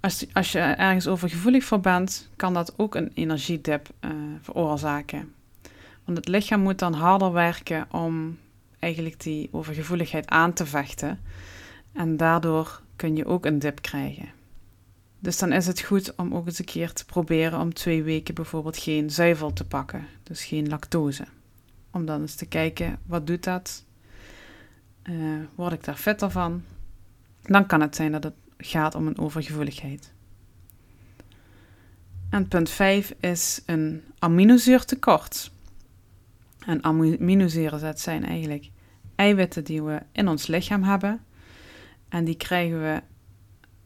als, 0.00 0.26
als 0.32 0.52
je 0.52 0.58
ergens 0.58 1.06
overgevoelig 1.06 1.64
voor 1.64 1.80
bent, 1.80 2.30
kan 2.36 2.54
dat 2.54 2.74
ook 2.76 2.94
een 2.94 3.10
energiedip 3.14 3.88
uh, 4.00 4.10
veroorzaken. 4.40 5.34
Want 6.04 6.18
het 6.18 6.28
lichaam 6.28 6.60
moet 6.60 6.78
dan 6.78 6.92
harder 6.92 7.32
werken 7.32 7.86
om 7.90 8.38
eigenlijk 8.78 9.20
die 9.20 9.48
overgevoeligheid 9.52 10.28
aan 10.28 10.52
te 10.52 10.66
vechten. 10.66 11.20
En 11.92 12.16
daardoor 12.16 12.80
kun 13.04 13.16
je 13.16 13.26
ook 13.26 13.46
een 13.46 13.58
dip 13.58 13.82
krijgen. 13.82 14.28
Dus 15.18 15.38
dan 15.38 15.52
is 15.52 15.66
het 15.66 15.80
goed 15.80 16.14
om 16.16 16.34
ook 16.34 16.46
eens 16.46 16.58
een 16.58 16.64
keer 16.64 16.92
te 16.92 17.04
proberen 17.04 17.60
om 17.60 17.74
twee 17.74 18.02
weken 18.02 18.34
bijvoorbeeld 18.34 18.76
geen 18.76 19.10
zuivel 19.10 19.52
te 19.52 19.64
pakken. 19.64 20.06
Dus 20.22 20.44
geen 20.44 20.68
lactose. 20.68 21.24
Om 21.90 22.06
dan 22.06 22.20
eens 22.20 22.34
te 22.34 22.46
kijken, 22.46 22.98
wat 23.06 23.26
doet 23.26 23.44
dat? 23.44 23.84
Uh, 25.02 25.40
word 25.54 25.72
ik 25.72 25.84
daar 25.84 25.96
vetter 25.96 26.30
van? 26.30 26.62
Dan 27.42 27.66
kan 27.66 27.80
het 27.80 27.96
zijn 27.96 28.12
dat 28.12 28.24
het 28.24 28.34
gaat 28.58 28.94
om 28.94 29.06
een 29.06 29.18
overgevoeligheid. 29.18 30.12
En 32.30 32.48
punt 32.48 32.70
5 32.70 33.14
is 33.20 33.62
een 33.66 34.02
aminozuurtekort. 34.18 35.50
En 36.66 36.84
aminozuren 36.84 37.98
zijn 37.98 38.24
eigenlijk 38.24 38.70
eiwitten 39.14 39.64
die 39.64 39.82
we 39.82 40.02
in 40.12 40.28
ons 40.28 40.46
lichaam 40.46 40.82
hebben. 40.82 41.20
En 42.14 42.24
die 42.24 42.36
krijgen 42.36 42.80
we 42.80 43.02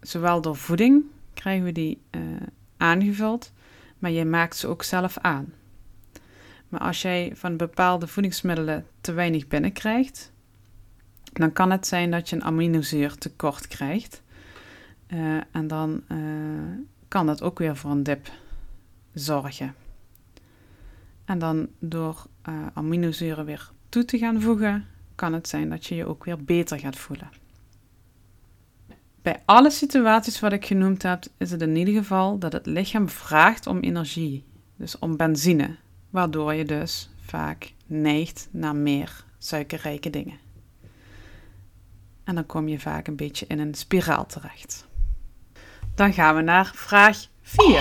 zowel 0.00 0.40
door 0.40 0.56
voeding, 0.56 1.04
krijgen 1.34 1.64
we 1.64 1.72
die 1.72 2.02
uh, 2.10 2.22
aangevuld, 2.76 3.52
maar 3.98 4.10
je 4.10 4.24
maakt 4.24 4.56
ze 4.56 4.66
ook 4.66 4.82
zelf 4.82 5.18
aan. 5.18 5.52
Maar 6.68 6.80
als 6.80 7.02
jij 7.02 7.32
van 7.34 7.56
bepaalde 7.56 8.06
voedingsmiddelen 8.06 8.86
te 9.00 9.12
weinig 9.12 9.46
binnenkrijgt, 9.46 10.32
dan 11.32 11.52
kan 11.52 11.70
het 11.70 11.86
zijn 11.86 12.10
dat 12.10 12.28
je 12.28 12.36
een 12.36 12.44
aminozuur 12.44 13.14
tekort 13.14 13.68
krijgt. 13.68 14.22
Uh, 15.08 15.40
en 15.52 15.66
dan 15.66 16.02
uh, 16.08 16.18
kan 17.08 17.26
dat 17.26 17.42
ook 17.42 17.58
weer 17.58 17.76
voor 17.76 17.90
een 17.90 18.02
dip 18.02 18.30
zorgen. 19.14 19.74
En 21.24 21.38
dan 21.38 21.68
door 21.78 22.26
uh, 22.48 22.66
aminozuren 22.74 23.44
weer 23.44 23.70
toe 23.88 24.04
te 24.04 24.18
gaan 24.18 24.40
voegen, 24.40 24.86
kan 25.14 25.32
het 25.32 25.48
zijn 25.48 25.70
dat 25.70 25.86
je 25.86 25.94
je 25.94 26.06
ook 26.06 26.24
weer 26.24 26.44
beter 26.44 26.78
gaat 26.78 26.96
voelen. 26.96 27.46
Bij 29.28 29.42
alle 29.44 29.70
situaties 29.70 30.40
wat 30.40 30.52
ik 30.52 30.66
genoemd 30.66 31.02
heb, 31.02 31.24
is 31.38 31.50
het 31.50 31.62
in 31.62 31.76
ieder 31.76 31.94
geval 31.94 32.38
dat 32.38 32.52
het 32.52 32.66
lichaam 32.66 33.08
vraagt 33.08 33.66
om 33.66 33.80
energie, 33.80 34.44
dus 34.76 34.98
om 34.98 35.16
benzine, 35.16 35.76
waardoor 36.10 36.54
je 36.54 36.64
dus 36.64 37.10
vaak 37.26 37.72
neigt 37.86 38.48
naar 38.50 38.76
meer 38.76 39.24
suikerrijke 39.38 40.10
dingen. 40.10 40.38
En 42.24 42.34
dan 42.34 42.46
kom 42.46 42.68
je 42.68 42.80
vaak 42.80 43.06
een 43.06 43.16
beetje 43.16 43.46
in 43.46 43.58
een 43.58 43.74
spiraal 43.74 44.26
terecht. 44.26 44.86
Dan 45.94 46.12
gaan 46.12 46.34
we 46.34 46.42
naar 46.42 46.70
vraag 46.74 47.26
4. 47.42 47.80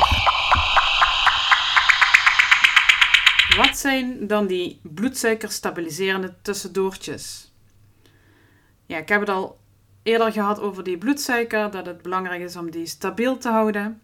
Wat 3.57 3.77
zijn 3.77 4.27
dan 4.27 4.47
die 4.47 4.79
bloedsuikerstabiliserende 4.81 6.33
tussendoortjes? 6.41 7.51
Ja, 8.85 8.97
ik 8.97 9.09
heb 9.09 9.19
het 9.19 9.29
al 9.29 9.59
eerder 10.07 10.31
gehad 10.31 10.59
over 10.59 10.83
die 10.83 10.97
bloedsuiker, 10.97 11.71
dat 11.71 11.85
het 11.85 12.01
belangrijk 12.01 12.41
is 12.41 12.55
om 12.55 12.71
die 12.71 12.85
stabiel 12.85 13.37
te 13.37 13.49
houden. 13.49 14.01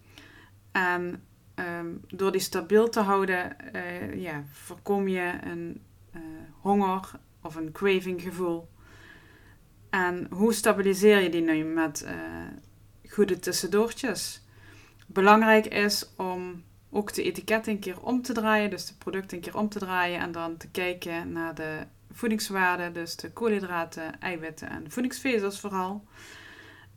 En 0.72 1.24
um, 1.56 2.02
door 2.08 2.32
die 2.32 2.42
stabiel 2.42 2.90
te 2.90 3.00
houden, 3.00 3.56
uh, 3.76 4.22
ja, 4.22 4.44
voorkom 4.52 5.08
je 5.08 5.34
een 5.44 5.82
uh, 6.16 6.22
honger 6.60 7.12
of 7.42 7.56
een 7.56 7.72
craving 7.72 8.22
gevoel. 8.22 8.70
En 9.90 10.28
hoe 10.32 10.54
stabiliseer 10.54 11.20
je 11.20 11.30
die 11.30 11.42
nu 11.42 11.64
met 11.64 12.06
uh, 12.06 12.12
goede 13.10 13.40
tussendoortjes? 13.40 14.42
Belangrijk 15.08 15.66
is 15.66 16.10
om 16.18 16.64
ook 16.90 17.14
de 17.14 17.24
etiket 17.24 17.68
een 17.68 17.80
keer 17.80 18.02
om 18.02 18.22
te 18.22 18.34
draaien, 18.34 18.70
dus 18.70 18.86
de 18.86 18.94
producten 18.98 19.38
een 19.38 19.44
keer 19.44 19.58
om 19.58 19.70
te 19.70 19.80
draaien 19.80 20.20
en 20.20 20.32
dan 20.32 20.58
te 20.58 20.70
kijken 20.70 21.32
naar 21.32 21.56
de 21.56 21.86
voedingswaarden, 22.14 22.94
dus 22.94 23.16
de 23.16 23.32
koolhydraten, 23.32 24.20
eiwitten 24.20 24.70
en 24.70 24.92
voedingsvezels 24.92 25.60
vooral. 25.60 26.04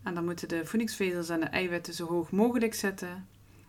En 0.02 0.14
dan 0.14 0.24
moeten 0.24 0.48
de 0.48 0.66
voedingsvezels 0.66 1.28
en 1.28 1.40
de 1.40 1.46
eiwitten 1.46 1.94
zo 1.94 2.06
hoog 2.06 2.30
mogelijk 2.30 2.74
zitten 2.74 3.28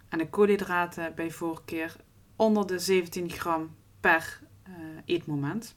en 0.10 0.18
de 0.18 0.30
koolhydraten 0.30 1.16
bij 1.16 1.32
voorkeur 1.32 1.96
onder 2.36 2.68
de 2.68 2.80
17 2.80 3.30
gram 3.30 3.76
per 4.00 4.40
uh, 4.68 4.74
eetmoment 5.06 5.76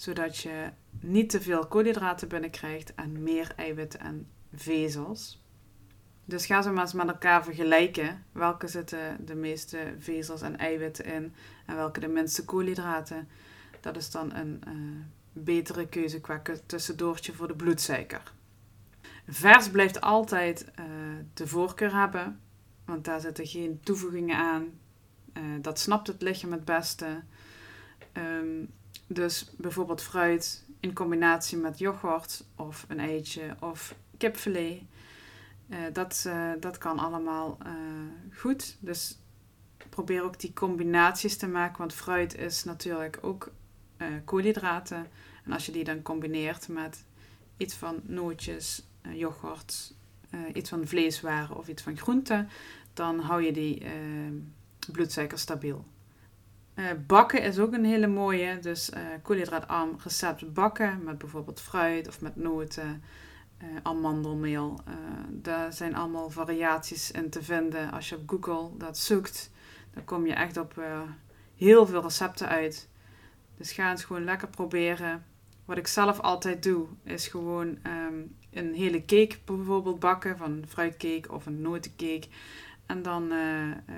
zodat 0.00 0.38
je 0.38 0.70
niet 1.00 1.30
te 1.30 1.40
veel 1.40 1.66
koolhydraten 1.66 2.28
binnenkrijgt 2.28 2.94
en 2.94 3.22
meer 3.22 3.52
eiwitten 3.56 4.00
en 4.00 4.28
vezels. 4.54 5.42
Dus 6.24 6.46
ga 6.46 6.62
ze 6.62 6.70
maar 6.70 6.82
eens 6.82 6.92
met 6.92 7.08
elkaar 7.08 7.44
vergelijken. 7.44 8.24
Welke 8.32 8.68
zitten 8.68 9.26
de 9.26 9.34
meeste 9.34 9.94
vezels 9.98 10.42
en 10.42 10.58
eiwitten 10.58 11.04
in 11.04 11.34
en 11.66 11.76
welke 11.76 12.00
de 12.00 12.08
minste 12.08 12.44
koolhydraten. 12.44 13.28
Dat 13.80 13.96
is 13.96 14.10
dan 14.10 14.34
een 14.34 14.62
uh, 14.68 14.74
betere 15.32 15.88
keuze 15.88 16.20
qua 16.20 16.42
tussendoortje 16.66 17.32
voor 17.32 17.48
de 17.48 17.54
bloedsuiker. 17.54 18.32
Vers 19.28 19.70
blijft 19.70 20.00
altijd 20.00 20.64
uh, 20.80 20.84
de 21.34 21.46
voorkeur 21.46 21.94
hebben, 21.94 22.40
want 22.84 23.04
daar 23.04 23.20
zitten 23.20 23.46
geen 23.46 23.80
toevoegingen 23.82 24.36
aan. 24.36 24.64
Uh, 25.34 25.42
dat 25.62 25.78
snapt 25.78 26.06
het 26.06 26.22
lichaam 26.22 26.52
het 26.52 26.64
beste. 26.64 27.22
Um, 28.12 28.70
dus 29.06 29.50
bijvoorbeeld 29.56 30.02
fruit 30.02 30.64
in 30.80 30.92
combinatie 30.92 31.58
met 31.58 31.78
yoghurt 31.78 32.44
of 32.56 32.84
een 32.88 33.00
eitje 33.00 33.56
of 33.60 33.94
kipfilet. 34.16 34.82
Dat, 35.92 36.28
dat 36.60 36.78
kan 36.78 36.98
allemaal 36.98 37.58
goed. 38.32 38.76
Dus 38.80 39.18
probeer 39.88 40.22
ook 40.22 40.40
die 40.40 40.52
combinaties 40.52 41.36
te 41.36 41.48
maken, 41.48 41.78
want 41.78 41.92
fruit 41.92 42.34
is 42.34 42.64
natuurlijk 42.64 43.18
ook 43.20 43.50
koolhydraten. 44.24 45.06
En 45.44 45.52
als 45.52 45.66
je 45.66 45.72
die 45.72 45.84
dan 45.84 46.02
combineert 46.02 46.68
met 46.68 47.04
iets 47.56 47.74
van 47.74 48.00
nootjes, 48.02 48.82
yoghurt, 49.12 49.94
iets 50.52 50.68
van 50.68 50.86
vleeswaren 50.86 51.56
of 51.56 51.68
iets 51.68 51.82
van 51.82 51.96
groenten, 51.96 52.48
dan 52.94 53.18
hou 53.18 53.42
je 53.42 53.52
die 53.52 53.82
bloedsuiker 54.92 55.38
stabiel. 55.38 55.84
Bakken 57.06 57.42
is 57.42 57.58
ook 57.58 57.72
een 57.72 57.84
hele 57.84 58.06
mooie. 58.06 58.58
Dus 58.58 58.90
koolhydraatarm 59.22 59.96
recept 60.02 60.52
bakken 60.52 61.04
met 61.04 61.18
bijvoorbeeld 61.18 61.60
fruit 61.60 62.08
of 62.08 62.20
met 62.20 62.36
noten, 62.36 63.02
amandelmeel. 63.82 64.80
daar 65.28 65.72
zijn 65.72 65.94
allemaal 65.94 66.30
variaties 66.30 67.10
in 67.10 67.30
te 67.30 67.42
vinden. 67.42 67.92
Als 67.92 68.08
je 68.08 68.16
op 68.16 68.28
Google 68.30 68.76
dat 68.78 68.98
zoekt, 68.98 69.50
dan 69.94 70.04
kom 70.04 70.26
je 70.26 70.32
echt 70.32 70.56
op 70.56 70.82
heel 71.56 71.86
veel 71.86 72.02
recepten 72.02 72.48
uit. 72.48 72.88
Dus 73.60 73.72
ga 73.72 73.90
eens 73.90 74.04
gewoon 74.04 74.24
lekker 74.24 74.48
proberen. 74.48 75.24
Wat 75.64 75.76
ik 75.76 75.86
zelf 75.86 76.20
altijd 76.20 76.62
doe, 76.62 76.86
is 77.04 77.28
gewoon 77.28 77.78
um, 77.86 78.36
een 78.50 78.74
hele 78.74 79.04
cake 79.04 79.36
bijvoorbeeld 79.44 79.98
bakken, 79.98 80.36
van 80.36 80.64
fruitcake 80.68 81.32
of 81.32 81.46
een 81.46 81.60
notencake. 81.60 82.28
En 82.86 83.02
dan 83.02 83.32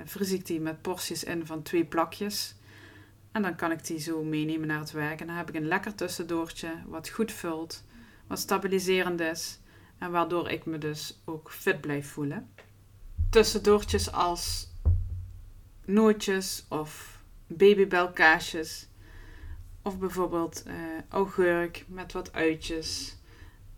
vries 0.05 0.31
ik 0.31 0.45
die 0.45 0.59
met 0.59 0.81
porties 0.81 1.23
in 1.23 1.45
van 1.45 1.61
twee 1.61 1.85
plakjes. 1.85 2.55
En 3.31 3.41
dan 3.41 3.55
kan 3.55 3.71
ik 3.71 3.85
die 3.85 3.99
zo 3.99 4.23
meenemen 4.23 4.67
naar 4.67 4.79
het 4.79 4.91
werk. 4.91 5.21
En 5.21 5.27
dan 5.27 5.35
heb 5.35 5.49
ik 5.49 5.55
een 5.55 5.67
lekker 5.67 5.95
tussendoortje 5.95 6.71
wat 6.87 7.09
goed 7.09 7.31
vult, 7.31 7.83
wat 8.27 8.39
stabiliserend 8.39 9.19
is. 9.19 9.59
En 9.97 10.11
waardoor 10.11 10.49
ik 10.49 10.65
me 10.65 10.77
dus 10.77 11.21
ook 11.25 11.51
fit 11.51 11.81
blijf 11.81 12.07
voelen. 12.07 12.49
Tussendoortjes 13.29 14.11
als 14.11 14.71
nootjes 15.85 16.65
of 16.69 17.19
babybelkaasjes. 17.47 18.87
Of 19.83 19.99
bijvoorbeeld 19.99 20.63
uh, 20.67 20.73
augurk 21.09 21.85
met 21.87 22.11
wat 22.11 22.33
uitjes. 22.33 23.17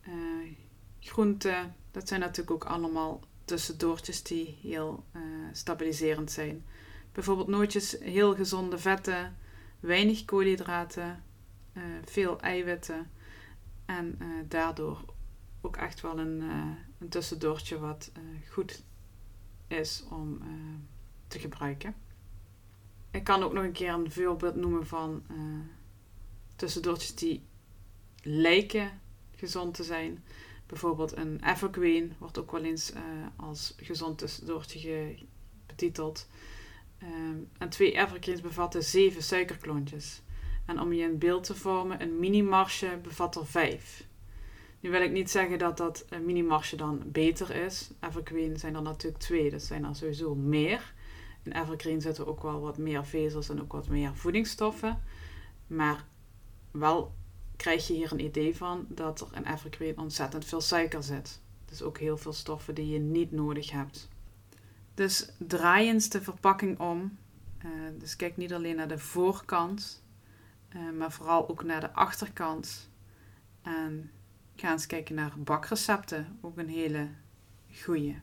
Uh, 0.08 0.52
groenten. 1.00 1.76
Dat 1.92 2.08
zijn 2.08 2.20
natuurlijk 2.20 2.52
ook 2.52 2.66
allemaal 2.66 3.24
tussendoortjes 3.46 4.24
die 4.24 4.58
heel 4.62 5.04
uh, 5.16 5.22
stabiliserend 5.52 6.32
zijn. 6.32 6.66
Bijvoorbeeld 7.12 7.48
nootjes, 7.48 7.98
heel 8.00 8.36
gezonde 8.36 8.78
vetten 8.78 9.38
weinig 9.80 10.26
koolhydraten, 10.26 11.24
veel 12.06 12.40
eiwitten 12.40 13.12
en 13.86 14.20
daardoor 14.48 15.06
ook 15.62 15.76
echt 15.76 16.02
wel 16.02 16.20
een, 16.20 16.42
een 17.00 17.10
tussendoortje 17.10 17.80
wat 17.80 18.12
goed 18.50 18.84
is 19.68 20.04
om 20.10 20.42
te 21.28 21.40
gebruiken. 21.40 21.96
Ik 23.12 23.24
kan 23.24 23.44
ook 23.44 23.54
nog 23.54 23.64
een 23.64 23.72
keer 23.72 23.94
een 23.94 24.12
voorbeeld 24.12 24.56
noemen 24.56 24.88
van 24.88 25.24
tussendoortjes 26.56 27.16
die 27.16 27.44
lijken 28.24 29.02
gezond 29.36 29.74
te 29.74 29.84
zijn. 29.84 30.24
Bijvoorbeeld 30.66 31.18
een 31.18 31.44
evergreen 31.44 32.14
wordt 32.18 32.38
ook 32.38 32.52
wel 32.52 32.64
eens 32.64 32.94
als 33.36 33.74
gezond 33.78 34.18
tussendoortje 34.18 35.16
betiteld. 35.66 36.28
Um, 37.04 37.50
en 37.58 37.70
twee 37.70 37.92
evergreens 37.92 38.42
bevatten 38.42 38.84
zeven 38.84 39.24
suikerklontjes. 39.24 40.22
En 40.66 40.80
om 40.80 40.94
je 40.94 41.04
een 41.04 41.18
beeld 41.18 41.44
te 41.44 41.56
vormen, 41.56 42.02
een 42.02 42.20
mini-marsje 42.20 43.00
bevat 43.02 43.36
er 43.36 43.46
vijf. 43.46 44.08
Nu 44.80 44.90
wil 44.90 45.02
ik 45.02 45.12
niet 45.12 45.32
zeggen 45.32 45.60
dat 45.60 45.78
dat 45.78 46.06
een 46.10 46.26
mini-marsje 46.26 46.76
dan 46.76 47.02
beter 47.06 47.56
is. 47.56 47.90
Evergreen 48.00 48.58
zijn 48.60 48.76
er 48.76 48.82
natuurlijk 48.82 49.24
twee, 49.24 49.50
dus 49.50 49.68
zijn 49.68 49.86
er 49.86 49.96
sowieso 49.96 50.36
meer. 50.36 50.94
In 51.44 51.52
evergreen 51.52 52.02
zitten 52.02 52.28
ook 52.28 52.42
wel 52.42 52.60
wat 52.60 52.78
meer 52.78 53.06
vezels 53.06 53.50
en 53.50 53.62
ook 53.62 53.72
wat 53.72 53.88
meer 53.88 54.16
voedingsstoffen. 54.16 55.02
Maar 55.68 56.06
wel 56.80 57.16
krijg 57.56 57.88
je 57.88 57.94
hier 57.94 58.12
een 58.12 58.24
idee 58.24 58.56
van 58.56 58.86
dat 58.90 59.22
er 59.22 59.28
in 59.36 59.46
evergreen 59.46 59.98
ontzettend 59.98 60.46
veel 60.46 60.62
suiker 60.62 61.04
zit. 61.04 61.42
Dus 61.66 61.82
ook 61.82 61.98
heel 61.98 62.18
veel 62.18 62.34
stoffen 62.34 62.76
die 62.76 62.88
je 62.88 63.00
niet 63.00 63.32
nodig 63.32 63.72
hebt. 63.72 64.10
Dus 64.94 65.30
draai 65.38 65.88
eens 65.88 66.10
de 66.10 66.22
verpakking 66.22 66.80
om. 66.80 67.18
Uh, 67.66 67.72
dus 68.00 68.16
kijk 68.16 68.38
niet 68.38 68.54
alleen 68.54 68.76
naar 68.76 68.88
de 68.88 69.00
voorkant, 69.00 70.04
uh, 70.76 70.92
maar 70.98 71.12
vooral 71.12 71.50
ook 71.50 71.64
naar 71.64 71.80
de 71.80 71.94
achterkant. 71.94 72.90
En 73.62 74.12
ga 74.56 74.72
eens 74.72 74.86
kijken 74.86 75.16
naar 75.16 75.34
bakrecepten, 75.38 76.38
ook 76.42 76.58
een 76.58 76.70
hele 76.70 77.10
goeie. 77.72 78.20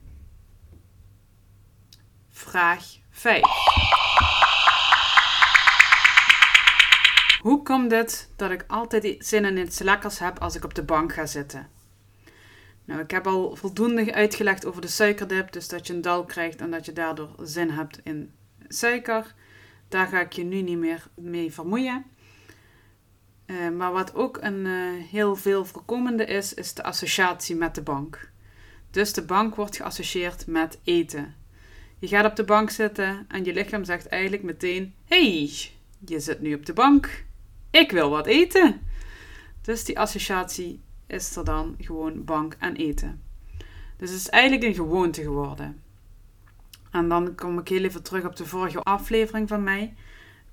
Vraag 2.31 2.97
5. 3.11 4.02
Hoe 7.43 7.63
komt 7.63 7.91
het 7.91 8.29
dat 8.37 8.51
ik 8.51 8.65
altijd 8.67 9.17
zin 9.19 9.45
in 9.45 9.57
iets 9.57 9.79
lekkers 9.79 10.19
heb 10.19 10.39
als 10.39 10.57
ik 10.57 10.65
op 10.65 10.75
de 10.75 10.83
bank 10.83 11.13
ga 11.13 11.27
zitten? 11.27 11.69
Nou, 12.85 13.01
ik 13.01 13.11
heb 13.11 13.27
al 13.27 13.57
voldoende 13.57 14.15
uitgelegd 14.15 14.67
over 14.67 14.81
de 14.81 14.89
suikerdip, 14.89 15.53
dus 15.53 15.69
dat 15.69 15.87
je 15.87 15.93
een 15.93 16.01
dal 16.01 16.25
krijgt 16.25 16.61
en 16.61 16.71
dat 16.71 16.85
je 16.87 16.93
daardoor 16.93 17.35
zin 17.43 17.71
hebt 17.71 18.01
in 18.03 18.33
suiker. 18.69 19.35
Daar 19.89 20.07
ga 20.07 20.21
ik 20.21 20.33
je 20.33 20.45
nu 20.45 20.61
niet 20.61 20.79
meer 20.79 21.07
mee 21.15 21.53
vermoeien. 21.53 22.05
Uh, 23.47 23.69
maar 23.69 23.93
wat 23.93 24.15
ook 24.15 24.39
een 24.41 24.67
uh, 24.67 25.05
heel 25.11 25.37
veel 25.37 25.65
voorkomende 25.65 26.25
is, 26.25 26.55
is 26.55 26.75
de 26.75 26.83
associatie 26.83 27.57
met 27.57 27.75
de 27.75 27.83
bank. 27.83 28.31
Dus 28.91 29.13
de 29.13 29.25
bank 29.25 29.55
wordt 29.55 29.77
geassocieerd 29.77 30.47
met 30.47 30.79
eten. 30.85 31.35
Je 31.99 32.09
gaat 32.09 32.27
op 32.27 32.37
de 32.37 32.45
bank 32.45 32.71
zitten 32.71 33.25
en 33.29 33.45
je 33.45 33.53
lichaam 33.53 33.85
zegt 33.85 34.07
eigenlijk 34.07 34.43
meteen: 34.43 34.95
hey, 35.05 35.51
je 36.07 36.21
zit 36.21 36.41
nu 36.41 36.55
op 36.55 36.67
de 36.67 36.73
bank. 36.73 37.31
Ik 37.73 37.91
wil 37.91 38.11
wat 38.11 38.27
eten. 38.27 38.81
Dus 39.63 39.85
die 39.85 39.99
associatie 39.99 40.81
is 41.07 41.37
er 41.37 41.45
dan 41.45 41.75
gewoon 41.79 42.25
bank 42.25 42.57
en 42.59 42.77
eten. 42.77 43.23
Dus 43.97 44.11
het 44.11 44.19
is 44.19 44.29
eigenlijk 44.29 44.63
een 44.63 44.75
gewoonte 44.75 45.23
geworden. 45.23 45.83
En 46.91 47.09
dan 47.09 47.35
kom 47.35 47.59
ik 47.59 47.69
heel 47.69 47.85
even 47.85 48.03
terug 48.03 48.25
op 48.25 48.37
de 48.37 48.47
vorige 48.47 48.81
aflevering 48.81 49.49
van 49.49 49.63
mij. 49.63 49.95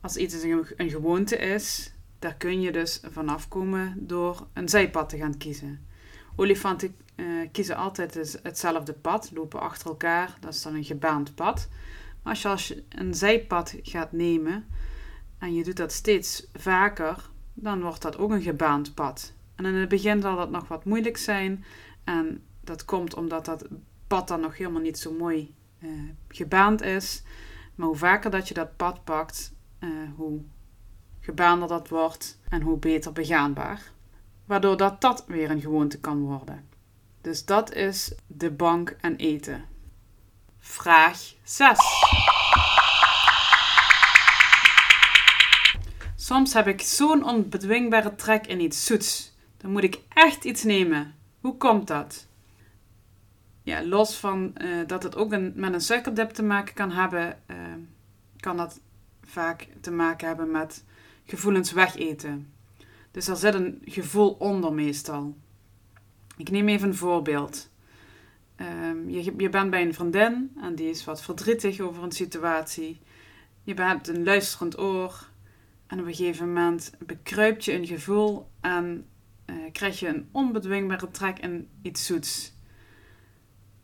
Als 0.02 0.18
iets 0.18 0.44
een, 0.44 0.90
gewoonte 0.90 1.38
is, 1.38 1.94
daar 2.20 2.36
kun 2.36 2.62
je 2.62 2.72
dus 2.72 3.02
vanaf 3.12 3.48
komen 3.48 3.96
door 3.98 4.48
een 4.54 4.70
zijpad 4.70 5.10
te 5.10 5.18
gaan 5.18 5.38
kiezen. 5.38 5.88
Olifanten 6.36 6.96
uh, 7.16 7.48
kiezen 7.52 7.76
altijd 7.76 8.40
hetzelfde 8.44 8.94
pad, 8.94 9.32
lopen 9.34 9.60
achter 9.60 9.88
elkaar. 9.88 10.38
Dat 10.40 10.54
is 10.54 10.62
dan 10.62 10.76
een 10.76 10.84
gebaand 10.84 11.36
pad. 11.36 11.70
Maar 12.24 12.34
als 12.34 12.42
je, 12.42 12.48
als 12.50 12.68
je 12.68 12.84
een 12.90 13.14
zijpad 13.14 13.76
gaat 13.82 14.12
nemen 14.12 14.66
en 15.40 15.54
je 15.54 15.64
doet 15.64 15.78
dat 15.78 15.92
steeds 15.92 16.48
vaker, 16.54 17.30
dan 17.54 17.82
wordt 17.82 18.02
dat 18.02 18.18
ook 18.18 18.32
een 18.32 18.42
gebaand 18.42 18.94
pad. 18.94 19.34
En 19.56 19.66
in 19.66 19.74
het 19.74 19.90
begin 19.90 20.22
zal 20.22 20.36
dat 20.36 20.50
nog 20.50 20.68
wat 20.68 20.86
moeilijk 20.86 21.18
zijn. 21.18 21.64
En 22.04 22.44
dat 22.62 22.86
komt 22.86 23.14
omdat 23.14 23.46
dat 23.46 23.68
pad 24.08 24.28
dan 24.28 24.40
nog 24.40 24.58
helemaal 24.58 24.82
niet 24.82 25.00
zo 25.00 25.12
mooi 25.14 25.56
uh, 25.80 25.90
gebaand 26.28 26.82
is. 26.82 27.24
Maar 27.76 27.88
hoe 27.88 27.96
vaker 27.96 28.32
dat 28.32 28.48
je 28.48 28.54
dat 28.54 28.76
pad 28.76 29.04
pakt, 29.04 29.54
uh, 29.80 29.90
hoe 30.16 30.42
gebaander 31.20 31.68
dat 31.68 31.90
wordt 31.90 32.40
en 32.50 32.62
hoe 32.62 32.78
beter 32.78 33.12
begaanbaar. 33.12 33.92
Waardoor 34.46 34.78
dat 34.78 35.02
dat 35.02 35.26
weer 35.28 35.52
een 35.52 35.62
gewoonte 35.62 36.00
kan 36.00 36.22
worden. 36.22 36.68
Dus 37.22 37.46
dat 37.46 37.74
is 37.74 38.16
de 38.28 38.52
bank 38.52 38.96
en 39.02 39.16
eten. 39.16 39.66
Vraag 40.60 41.34
6. 41.44 41.78
Soms 46.30 46.54
heb 46.54 46.68
ik 46.68 46.82
zo'n 46.82 47.24
onbedwingbare 47.24 48.16
trek 48.16 48.48
in 48.48 48.60
iets 48.60 48.86
zoets. 48.86 49.34
Dan 49.58 49.72
moet 49.72 49.84
ik 49.84 50.00
echt 50.10 50.44
iets 50.44 50.64
nemen. 50.64 51.16
Hoe 51.40 51.58
komt 51.58 51.88
dat? 51.88 52.28
Ja, 53.64 53.86
los 53.86 54.16
van 54.16 54.54
uh, 54.58 54.88
dat 54.88 55.04
het 55.04 55.16
ook 55.16 55.32
een, 55.32 55.54
met 55.56 55.74
een 55.74 55.82
suikerdip 55.82 56.30
te 56.30 56.44
maken 56.44 56.74
kan 56.74 56.92
hebben, 56.92 57.40
uh, 57.48 57.58
kan 58.40 58.58
dat 58.58 58.80
vaak 59.24 59.68
te 59.82 59.92
maken 59.92 60.28
hebben 60.28 60.52
met 60.52 60.84
gevoelens 61.26 61.72
wegeten. 61.72 62.54
Dus 63.12 63.28
er 63.28 63.36
zit 63.36 63.54
een 63.54 63.82
gevoel 63.86 64.32
onder 64.40 64.74
meestal. 64.74 65.36
Ik 66.38 66.50
neem 66.50 66.68
even 66.68 66.88
een 66.88 66.96
voorbeeld. 66.96 67.70
ehm, 68.56 69.10
je, 69.10 69.34
je 69.38 69.50
bent 69.50 69.70
bij 69.70 69.82
een 69.82 69.94
vriendin 69.94 70.52
en 70.62 70.76
die 70.76 70.90
is 70.90 71.06
wat 71.06 71.22
verdrietig 71.22 71.80
over 71.80 72.04
een 72.04 72.12
situatie. 72.12 73.00
Je 73.64 73.74
hebt 73.74 74.08
een 74.08 74.24
luisterend 74.24 74.80
oor 74.80 75.28
en 75.90 76.00
op 76.00 76.06
een 76.06 76.16
gegeven 76.16 76.48
moment 76.48 76.92
bekruipt 77.06 77.66
je 77.66 77.74
een 77.74 77.88
gevoel 77.88 78.50
en 78.62 79.06
uh, 79.46 79.56
krijg 79.72 80.00
je 80.00 80.08
een 80.08 80.30
onbedwingbare 80.32 81.12
trek 81.12 81.40
in 81.40 81.68
iets 81.82 82.06
zoets. 82.06 82.54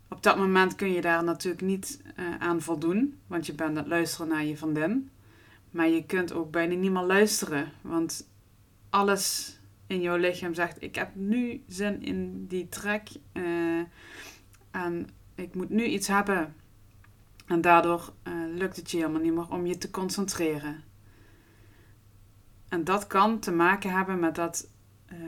Op 0.09 0.23
dat 0.23 0.37
moment 0.37 0.75
kun 0.75 0.91
je 0.91 1.01
daar 1.01 1.23
natuurlijk 1.23 1.63
niet 1.63 2.01
uh, 2.19 2.35
aan 2.39 2.61
voldoen, 2.61 3.19
want 3.27 3.45
je 3.45 3.53
bent 3.53 3.77
het 3.77 3.87
luisteren 3.87 4.27
naar 4.27 4.45
je 4.45 4.57
vriendin. 4.57 5.09
Maar 5.71 5.87
je 5.87 6.05
kunt 6.05 6.33
ook 6.33 6.51
bijna 6.51 6.75
niet 6.75 6.91
meer 6.91 7.03
luisteren, 7.03 7.71
want 7.81 8.29
alles 8.89 9.57
in 9.87 10.01
jouw 10.01 10.17
lichaam 10.17 10.53
zegt: 10.53 10.81
Ik 10.81 10.95
heb 10.95 11.09
nu 11.13 11.63
zin 11.67 12.01
in 12.01 12.47
die 12.47 12.69
trek 12.69 13.09
uh, 13.33 13.81
en 14.71 15.07
ik 15.35 15.55
moet 15.55 15.69
nu 15.69 15.85
iets 15.85 16.07
hebben. 16.07 16.55
En 17.45 17.61
daardoor 17.61 18.13
lukt 18.55 18.75
het 18.75 18.91
je 18.91 18.97
helemaal 18.97 19.21
niet 19.21 19.33
meer 19.33 19.49
om 19.49 19.65
je 19.65 19.77
te 19.77 19.91
concentreren. 19.91 20.83
En 22.75 22.83
dat 22.83 23.07
kan 23.07 23.39
te 23.39 23.51
maken 23.51 23.91
hebben 23.91 24.19
met 24.19 24.35
dat 24.35 24.67
uh, 25.13 25.19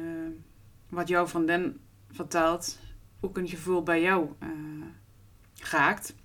wat 0.90 1.08
jouw 1.08 1.28
vriendin 1.28 1.80
vertelt, 2.12 2.80
ook 3.20 3.38
een 3.38 3.48
gevoel 3.48 3.84
bij 3.84 4.02
jou 4.02 4.30
uh, 4.44 4.50
raakt, 5.56 6.16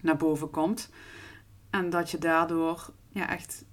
naar 0.00 0.16
boven 0.16 0.50
komt. 0.50 0.90
En 1.70 1.90
dat 1.90 2.10
je 2.10 2.18
daardoor 2.18 2.92
ja, 3.08 3.28
echt 3.28 3.64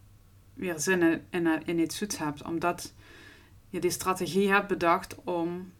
weer 0.54 0.80
zin 0.80 1.02
in, 1.02 1.22
in, 1.30 1.66
in 1.66 1.80
iets 1.80 1.98
zoets 1.98 2.18
hebt. 2.18 2.44
Omdat 2.44 2.94
je 3.70 3.80
die 3.80 3.92
strategie 3.92 4.52
hebt 4.52 4.68
bedacht 4.68 5.16
om 5.24 5.72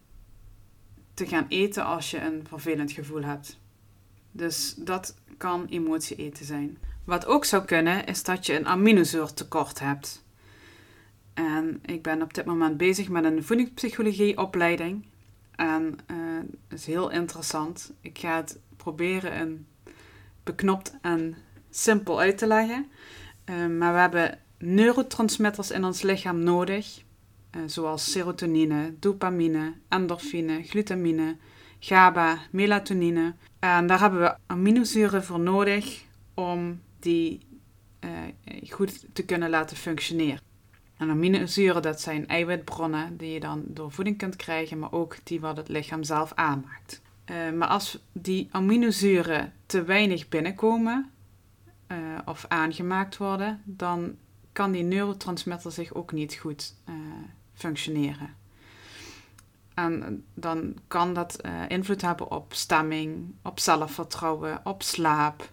te 1.14 1.28
gaan 1.28 1.46
eten 1.50 1.86
als 1.86 2.12
je 2.12 2.22
een 2.22 2.48
vervelend 2.48 2.92
gevoel 2.92 3.24
hebt. 3.24 3.60
Dus 4.32 4.74
dat 4.78 5.16
kan 5.38 5.66
emotie 5.66 6.16
eten 6.16 6.46
zijn. 6.46 6.78
Wat 7.04 7.26
ook 7.26 7.46
zou 7.46 7.66
kunnen, 7.66 8.06
is 8.06 8.24
dat 8.24 8.46
je 8.46 8.56
een 8.56 8.68
aminozuurtekort 8.68 9.80
hebt. 9.80 10.28
En 11.40 11.80
ik 11.86 12.02
ben 12.02 12.22
op 12.22 12.34
dit 12.34 12.46
moment 12.46 12.78
bezig 12.78 13.10
met 13.10 13.24
een 13.24 13.44
voedingspsychologie 13.44 14.38
opleiding. 14.38 15.06
En 15.56 15.98
uh, 16.12 16.18
dat 16.68 16.80
is 16.80 16.86
heel 16.86 17.10
interessant. 17.10 17.94
Ik 18.02 18.18
ga 18.18 18.36
het 18.36 18.60
proberen 18.76 19.40
een 19.42 19.66
beknopt 20.44 20.98
en 21.02 21.36
simpel 21.70 22.20
uit 22.20 22.38
te 22.38 22.48
leggen. 22.48 22.88
Uh, 23.46 23.68
maar 23.68 23.94
we 23.94 24.00
hebben 24.00 24.40
neurotransmitters 24.58 25.72
in 25.72 25.84
ons 25.84 26.02
lichaam 26.02 26.44
nodig. 26.44 27.04
Uh, 27.56 27.62
zoals 27.66 28.12
serotonine, 28.12 28.94
dopamine, 29.00 29.74
endorfine, 29.90 30.64
glutamine, 30.64 31.38
GABA, 31.80 32.38
melatonine. 32.52 33.34
En 33.60 33.88
daar 33.88 34.00
hebben 34.00 34.20
we 34.20 34.36
aminozuren 34.46 35.24
voor 35.24 35.40
nodig 35.40 36.04
om 36.34 36.82
die 37.00 37.48
goed 38.70 39.06
te 39.14 39.26
kunnen 39.26 39.50
laten 39.50 39.78
functioneren. 39.78 40.49
En 41.00 41.10
aminozuren, 41.10 41.82
dat 41.82 42.02
zijn 42.02 42.28
eiwitbronnen 42.28 43.18
die 43.18 43.32
je 43.32 43.40
dan 43.40 43.64
door 43.68 43.92
voeding 43.92 44.18
kunt 44.18 44.36
krijgen, 44.36 44.80
maar 44.80 44.92
ook 44.92 45.16
die 45.24 45.40
wat 45.40 45.58
het 45.58 45.68
lichaam 45.68 46.04
zelf 46.04 46.34
aanmaakt. 46.34 47.02
Uh, 47.26 47.52
maar 47.52 47.68
als 47.68 48.00
die 48.12 48.48
aminozuren 48.52 49.54
te 49.66 49.84
weinig 49.84 50.30
binnenkomen 50.30 51.12
uh, 51.88 51.98
of 52.26 52.46
aangemaakt 52.48 53.18
worden, 53.18 53.62
dan 53.66 54.16
kan 54.52 54.72
die 54.72 54.84
neurotransmitter 54.84 55.72
zich 55.72 55.94
ook 55.94 56.12
niet 56.12 56.34
goed 56.34 56.76
uh, 56.90 56.96
functioneren. 57.54 58.36
En 59.74 60.26
dan 60.34 60.76
kan 60.88 61.14
dat 61.14 61.42
invloed 61.68 62.02
hebben 62.02 62.32
op 62.32 62.54
stemming, 62.54 63.34
op 63.44 63.60
zelfvertrouwen, 63.60 64.62
op 64.64 64.84
slaap, 64.84 65.52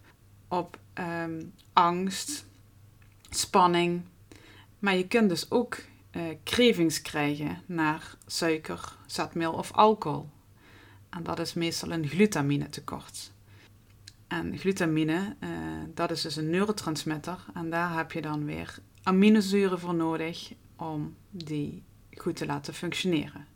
op 0.49 0.79
um, 1.23 1.53
angst, 1.73 2.47
spanning, 3.31 4.03
maar 4.87 4.97
je 4.97 5.07
kunt 5.07 5.29
dus 5.29 5.51
ook 5.51 5.79
uh, 6.13 6.23
cravings 6.45 7.03
krijgen 7.03 7.63
naar 7.67 8.17
suiker, 8.27 8.97
zetmeel 9.07 9.53
of 9.53 9.73
alcohol. 9.73 10.29
En 11.11 11.23
dat 11.23 11.39
is 11.39 11.55
meestal 11.55 11.91
een 11.91 12.09
glutamine 12.09 12.69
tekort. 12.69 13.33
En 14.27 14.59
glutamine, 14.59 15.37
uh, 15.41 15.49
dat 15.95 16.11
is 16.11 16.23
dus 16.23 16.37
een 16.37 16.51
neurotransmitter. 16.51 17.45
En 17.55 17.71
daar 17.71 17.97
heb 17.97 18.13
je 18.13 18.23
dan 18.23 18.45
weer 18.45 18.79
aminozuren 19.03 19.81
voor 19.81 19.95
nodig 19.95 20.53
om 20.77 21.17
die 21.31 21.83
goed 22.11 22.37
te 22.37 22.47
laten 22.47 22.75
functioneren. 22.75 23.47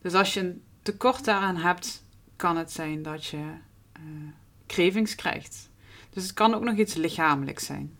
Dus 0.00 0.14
als 0.14 0.34
je 0.34 0.40
een 0.40 0.62
tekort 0.82 1.24
daaraan 1.24 1.56
hebt, 1.56 2.04
kan 2.36 2.56
het 2.56 2.72
zijn 2.72 3.02
dat 3.02 3.26
je 3.26 3.36
uh, 3.36 4.02
cravings 4.66 5.14
krijgt. 5.14 5.70
Dus 6.10 6.22
het 6.22 6.32
kan 6.32 6.54
ook 6.54 6.62
nog 6.64 6.76
iets 6.76 6.94
lichamelijks 6.94 7.66
zijn. 7.66 7.97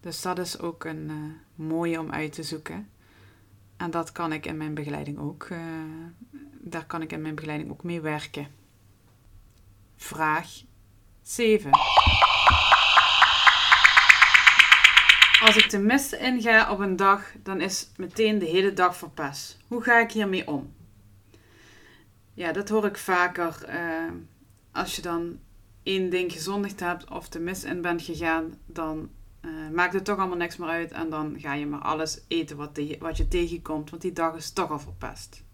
Dus 0.00 0.22
dat 0.22 0.38
is 0.38 0.58
ook 0.58 0.84
een 0.84 1.08
uh, 1.08 1.14
mooie 1.66 2.00
om 2.00 2.12
uit 2.12 2.32
te 2.32 2.42
zoeken. 2.42 2.88
En 3.76 3.90
dat 3.90 4.12
kan 4.12 4.32
ik 4.32 4.46
in 4.46 4.56
mijn 4.56 4.74
begeleiding 4.74 5.18
ook. 5.18 5.48
Uh, 5.52 5.58
daar 6.60 6.86
kan 6.86 7.02
ik 7.02 7.12
in 7.12 7.22
mijn 7.22 7.34
begeleiding 7.34 7.70
ook 7.70 7.82
mee 7.82 8.00
werken. 8.00 8.48
Vraag 9.96 10.48
7. 11.22 11.70
Als 15.40 15.56
ik 15.56 15.70
de 15.70 15.78
mist 15.78 16.12
inga 16.12 16.70
op 16.70 16.78
een 16.78 16.96
dag, 16.96 17.32
dan 17.42 17.60
is 17.60 17.90
meteen 17.96 18.38
de 18.38 18.46
hele 18.46 18.72
dag 18.72 18.96
verpest. 18.96 19.58
Hoe 19.68 19.82
ga 19.82 19.98
ik 19.98 20.10
hiermee 20.10 20.46
om? 20.46 20.74
Ja, 22.34 22.52
dat 22.52 22.68
hoor 22.68 22.84
ik 22.84 22.96
vaker. 22.96 23.64
Uh, 23.68 24.12
als 24.72 24.96
je 24.96 25.02
dan 25.02 25.38
één 25.82 26.10
ding 26.10 26.32
gezondigd 26.32 26.80
hebt 26.80 27.10
of 27.10 27.28
de 27.28 27.40
mis 27.40 27.64
in 27.64 27.82
bent 27.82 28.02
gegaan, 28.02 28.54
dan 28.66 29.10
uh, 29.48 29.70
maakt 29.74 29.92
het 29.92 30.04
toch 30.04 30.18
allemaal 30.18 30.36
niks 30.36 30.56
meer 30.56 30.68
uit 30.68 30.92
en 30.92 31.10
dan 31.10 31.34
ga 31.38 31.52
je 31.52 31.66
maar 31.66 31.80
alles 31.80 32.20
eten 32.28 32.56
wat, 32.56 32.80
wat 32.98 33.16
je 33.16 33.28
tegenkomt, 33.28 33.90
want 33.90 34.02
die 34.02 34.12
dag 34.12 34.34
is 34.34 34.52
toch 34.52 34.70
al 34.70 34.78
verpest. 34.78 35.44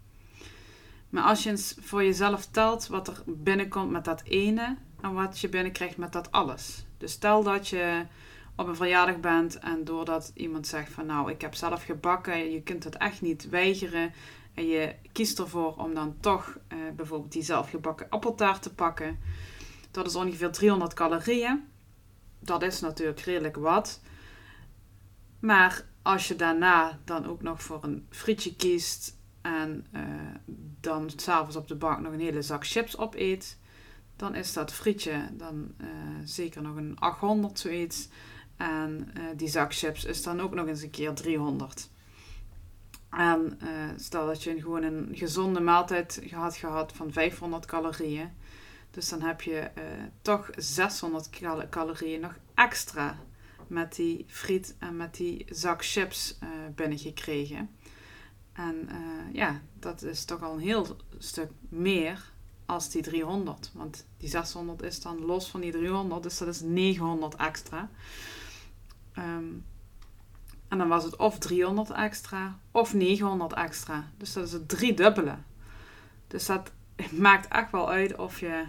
Maar 1.08 1.22
als 1.22 1.42
je 1.42 1.50
eens 1.50 1.74
voor 1.80 2.04
jezelf 2.04 2.46
telt 2.46 2.86
wat 2.86 3.08
er 3.08 3.22
binnenkomt 3.26 3.90
met 3.90 4.04
dat 4.04 4.22
ene 4.22 4.76
en 5.00 5.14
wat 5.14 5.40
je 5.40 5.48
binnenkrijgt 5.48 5.96
met 5.96 6.12
dat 6.12 6.32
alles. 6.32 6.86
Dus 6.98 7.12
stel 7.12 7.42
dat 7.42 7.68
je 7.68 8.06
op 8.56 8.66
een 8.66 8.76
verjaardag 8.76 9.20
bent 9.20 9.58
en 9.58 9.84
doordat 9.84 10.32
iemand 10.34 10.66
zegt 10.66 10.92
van 10.92 11.06
nou 11.06 11.30
ik 11.30 11.40
heb 11.40 11.54
zelf 11.54 11.84
gebakken, 11.84 12.50
je 12.50 12.62
kunt 12.62 12.84
het 12.84 12.96
echt 12.96 13.20
niet 13.20 13.48
weigeren 13.48 14.12
en 14.54 14.66
je 14.66 14.94
kiest 15.12 15.38
ervoor 15.38 15.74
om 15.76 15.94
dan 15.94 16.16
toch 16.20 16.58
uh, 16.68 16.78
bijvoorbeeld 16.96 17.32
die 17.32 17.42
zelfgebakken 17.42 18.06
appeltaart 18.08 18.62
te 18.62 18.74
pakken. 18.74 19.18
Dat 19.90 20.06
is 20.06 20.14
ongeveer 20.14 20.50
300 20.50 20.94
calorieën 20.94 21.62
dat 22.44 22.62
is 22.62 22.80
natuurlijk 22.80 23.20
redelijk 23.20 23.56
wat. 23.56 24.00
Maar 25.38 25.84
als 26.02 26.28
je 26.28 26.36
daarna 26.36 26.98
dan 27.04 27.26
ook 27.26 27.42
nog 27.42 27.62
voor 27.62 27.84
een 27.84 28.06
frietje 28.10 28.56
kiest 28.56 29.16
en 29.40 29.86
uh, 29.92 30.02
dan 30.80 31.10
s'avonds 31.16 31.56
op 31.56 31.68
de 31.68 31.74
bank 31.74 32.00
nog 32.00 32.12
een 32.12 32.20
hele 32.20 32.42
zak 32.42 32.66
chips 32.66 32.98
opeet, 32.98 33.58
dan 34.16 34.34
is 34.34 34.52
dat 34.52 34.72
frietje 34.72 35.28
dan 35.32 35.74
uh, 35.80 35.88
zeker 36.24 36.62
nog 36.62 36.76
een 36.76 36.98
800 36.98 37.58
zoiets. 37.58 38.08
En 38.56 39.10
uh, 39.16 39.22
die 39.36 39.48
zak 39.48 39.74
chips 39.74 40.04
is 40.04 40.22
dan 40.22 40.40
ook 40.40 40.54
nog 40.54 40.66
eens 40.66 40.82
een 40.82 40.90
keer 40.90 41.14
300. 41.14 41.90
En 43.10 43.58
stel 43.96 44.26
dat 44.26 44.42
je 44.42 44.60
gewoon 44.60 44.82
een 44.82 45.08
gezonde 45.12 45.60
maaltijd 45.60 46.22
had 46.30 46.56
gehad 46.56 46.92
van 46.92 47.12
500 47.12 47.66
calorieën 47.66 48.30
dus 48.94 49.08
dan 49.08 49.22
heb 49.22 49.40
je 49.40 49.70
uh, 49.78 49.82
toch 50.22 50.50
600 50.56 51.30
cal 51.30 51.68
calorieën 51.68 52.20
nog 52.20 52.38
extra 52.54 53.18
met 53.66 53.94
die 53.94 54.24
friet 54.28 54.74
en 54.78 54.96
met 54.96 55.14
die 55.14 55.46
zak 55.48 55.84
chips 55.84 56.38
uh, 56.42 56.48
binnengekregen. 56.74 57.70
En 58.52 58.88
uh, 58.90 59.34
ja, 59.34 59.60
dat 59.78 60.02
is 60.02 60.24
toch 60.24 60.42
al 60.42 60.52
een 60.52 60.60
heel 60.60 60.96
stuk 61.18 61.50
meer 61.68 62.32
als 62.66 62.90
die 62.90 63.02
300. 63.02 63.70
Want 63.74 64.06
die 64.16 64.28
600 64.28 64.82
is 64.82 65.00
dan 65.00 65.24
los 65.24 65.50
van 65.50 65.60
die 65.60 65.72
300, 65.72 66.22
dus 66.22 66.38
dat 66.38 66.48
is 66.48 66.60
900 66.60 67.34
extra. 67.34 67.90
Um, 69.18 69.64
en 70.68 70.78
dan 70.78 70.88
was 70.88 71.04
het 71.04 71.16
of 71.16 71.38
300 71.38 71.90
extra 71.90 72.58
of 72.70 72.94
900 72.94 73.52
extra. 73.52 74.10
Dus 74.16 74.32
dat 74.32 74.46
is 74.46 74.52
het 74.52 74.68
driedubbele. 74.68 75.36
Dus 76.26 76.46
dat 76.46 76.70
maakt 77.26 77.48
echt 77.48 77.70
wel 77.70 77.90
uit 77.90 78.16
of 78.16 78.40
je 78.40 78.64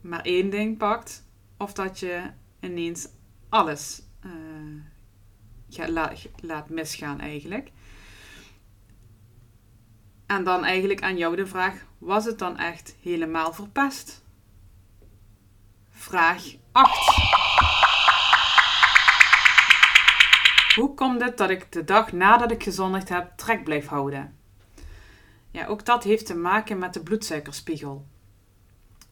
maar 0.00 0.20
één 0.20 0.50
ding 0.50 0.78
pakt, 0.78 1.24
of 1.56 1.72
dat 1.72 1.98
je 1.98 2.30
ineens 2.60 3.08
alles 3.48 4.02
uh, 4.24 5.88
laat, 5.88 6.28
laat 6.40 6.68
misgaan 6.68 7.20
eigenlijk. 7.20 7.70
En 10.26 10.44
dan 10.44 10.64
eigenlijk 10.64 11.02
aan 11.02 11.16
jou 11.16 11.36
de 11.36 11.46
vraag: 11.46 11.74
was 11.98 12.24
het 12.24 12.38
dan 12.38 12.58
echt 12.58 12.96
helemaal 13.02 13.52
verpest? 13.52 14.24
Vraag 15.90 16.42
8. 16.72 17.26
Hoe 20.74 20.94
komt 20.94 21.22
het 21.22 21.36
dat 21.36 21.50
ik 21.50 21.72
de 21.72 21.84
dag 21.84 22.12
nadat 22.12 22.50
ik 22.50 22.62
gezondigd 22.62 23.08
heb 23.08 23.32
trek 23.36 23.64
blijf 23.64 23.86
houden? 23.86 24.38
Ja, 25.50 25.66
ook 25.66 25.84
dat 25.84 26.04
heeft 26.04 26.26
te 26.26 26.36
maken 26.36 26.78
met 26.78 26.94
de 26.94 27.02
bloedsuikerspiegel. 27.02 28.06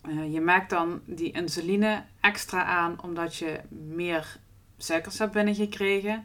Uh, 0.09 0.33
je 0.33 0.41
maakt 0.41 0.71
dan 0.71 1.01
die 1.05 1.33
insuline 1.33 2.05
extra 2.21 2.65
aan 2.65 3.03
omdat 3.03 3.37
je 3.37 3.61
meer 3.69 4.39
suikers 4.77 5.19
hebt 5.19 5.33
binnengekregen. 5.33 6.25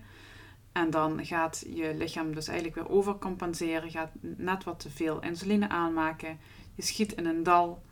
En 0.71 0.89
dan 0.89 1.25
gaat 1.25 1.63
je 1.73 1.93
lichaam 1.95 2.33
dus 2.33 2.47
eigenlijk 2.47 2.77
weer 2.77 2.89
overcompenseren, 2.89 3.91
gaat 3.91 4.11
net 4.21 4.63
wat 4.63 4.79
te 4.79 4.89
veel 4.89 5.21
insuline 5.21 5.69
aanmaken. 5.69 6.39
Je 6.75 6.81
schiet 6.81 7.13
in 7.13 7.25
een 7.25 7.43
dal 7.43 7.83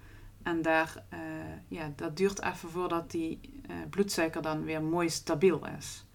en 0.43 0.61
daar, 0.61 1.03
uh, 1.13 1.19
ja, 1.67 1.91
dat 1.95 2.17
duurt 2.17 2.41
even 2.41 2.69
voordat 2.69 3.11
die 3.11 3.39
uh, 3.69 3.75
bloedsuiker 3.89 4.41
dan 4.41 4.63
weer 4.63 4.83
mooi 4.83 5.09
stabiel 5.09 5.67
is. 5.77 6.05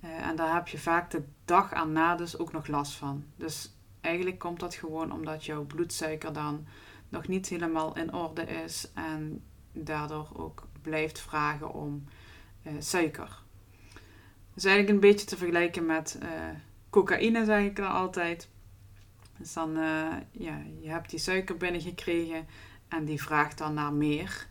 En 0.00 0.36
daar 0.36 0.54
heb 0.54 0.68
je 0.68 0.78
vaak 0.78 1.10
de 1.10 1.22
dag 1.44 1.72
aan 1.72 1.92
na 1.92 2.16
dus 2.16 2.38
ook 2.38 2.52
nog 2.52 2.66
last 2.66 2.92
van. 2.92 3.24
Dus 3.36 3.74
eigenlijk 4.00 4.38
komt 4.38 4.60
dat 4.60 4.74
gewoon 4.74 5.12
omdat 5.12 5.44
jouw 5.44 5.64
bloedsuiker 5.64 6.32
dan 6.32 6.66
nog 7.12 7.28
niet 7.28 7.48
helemaal 7.48 7.96
in 7.96 8.12
orde 8.14 8.42
is 8.42 8.90
en 8.94 9.44
daardoor 9.72 10.28
ook 10.32 10.68
blijft 10.82 11.20
vragen 11.20 11.74
om 11.74 12.04
suiker. 12.78 13.40
Dat 14.48 14.56
is 14.56 14.64
eigenlijk 14.64 14.94
een 14.94 15.10
beetje 15.10 15.26
te 15.26 15.36
vergelijken 15.36 15.86
met 15.86 16.18
cocaïne, 16.90 17.44
zeg 17.44 17.64
ik 17.64 17.76
dan 17.76 17.90
altijd. 17.90 18.48
Dus 19.38 19.52
dan, 19.52 19.72
ja, 20.30 20.62
je 20.80 20.88
hebt 20.88 21.10
die 21.10 21.18
suiker 21.18 21.56
binnengekregen 21.56 22.46
en 22.88 23.04
die 23.04 23.22
vraagt 23.22 23.58
dan 23.58 23.74
naar 23.74 23.92
meer. 23.92 24.46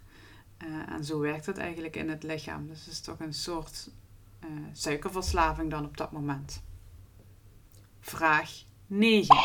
En 0.87 1.05
zo 1.05 1.19
werkt 1.19 1.45
het 1.45 1.57
eigenlijk 1.57 1.95
in 1.95 2.09
het 2.09 2.23
lichaam. 2.23 2.67
Dus 2.67 2.79
het 2.79 2.93
is 2.93 3.01
toch 3.01 3.19
een 3.19 3.33
soort 3.33 3.89
suikerverslaving 4.73 5.71
dan 5.71 5.85
op 5.85 5.97
dat 5.97 6.11
moment. 6.11 6.63
Vraag 7.99 8.51
9. 8.87 9.35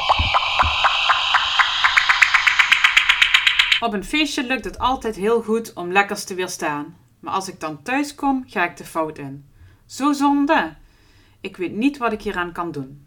Op 3.80 3.92
een 3.92 4.04
feestje 4.04 4.46
lukt 4.46 4.64
het 4.64 4.78
altijd 4.78 5.16
heel 5.16 5.42
goed 5.42 5.72
om 5.72 5.92
lekkers 5.92 6.24
te 6.24 6.34
weerstaan. 6.34 6.96
Maar 7.20 7.32
als 7.32 7.48
ik 7.48 7.60
dan 7.60 7.82
thuis 7.82 8.14
kom, 8.14 8.44
ga 8.46 8.64
ik 8.64 8.76
de 8.76 8.84
fout 8.84 9.18
in. 9.18 9.46
Zo 9.86 10.12
zonde! 10.12 10.76
Ik 11.40 11.56
weet 11.56 11.72
niet 11.72 11.98
wat 11.98 12.12
ik 12.12 12.22
hieraan 12.22 12.52
kan 12.52 12.72
doen. 12.72 13.06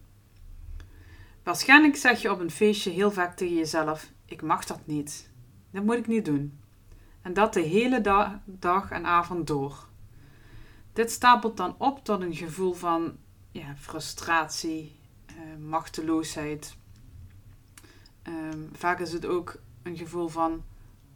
Waarschijnlijk 1.43 1.95
zeg 1.95 2.21
je 2.21 2.31
op 2.31 2.39
een 2.39 2.51
feestje 2.51 2.91
heel 2.91 3.11
vaak 3.11 3.37
tegen 3.37 3.55
jezelf: 3.55 4.11
Ik 4.25 4.41
mag 4.41 4.65
dat 4.65 4.79
niet. 4.85 5.29
Dat 5.71 5.83
moet 5.83 5.95
ik 5.95 6.07
niet 6.07 6.25
doen. 6.25 6.59
En 7.21 7.33
dat 7.33 7.53
de 7.53 7.61
hele 7.61 8.01
da 8.01 8.41
dag 8.45 8.91
en 8.91 9.05
avond 9.05 9.47
door. 9.47 9.87
Dit 10.93 11.11
stapelt 11.11 11.57
dan 11.57 11.75
op 11.77 12.05
tot 12.05 12.21
een 12.21 12.35
gevoel 12.35 12.73
van 12.73 13.17
ja, 13.51 13.75
frustratie, 13.79 14.99
uh, 15.29 15.67
machteloosheid. 15.67 16.75
Um, 18.27 18.69
vaak 18.73 18.99
is 18.99 19.11
het 19.13 19.25
ook 19.25 19.59
een 19.89 19.97
gevoel 19.97 20.27
van 20.27 20.63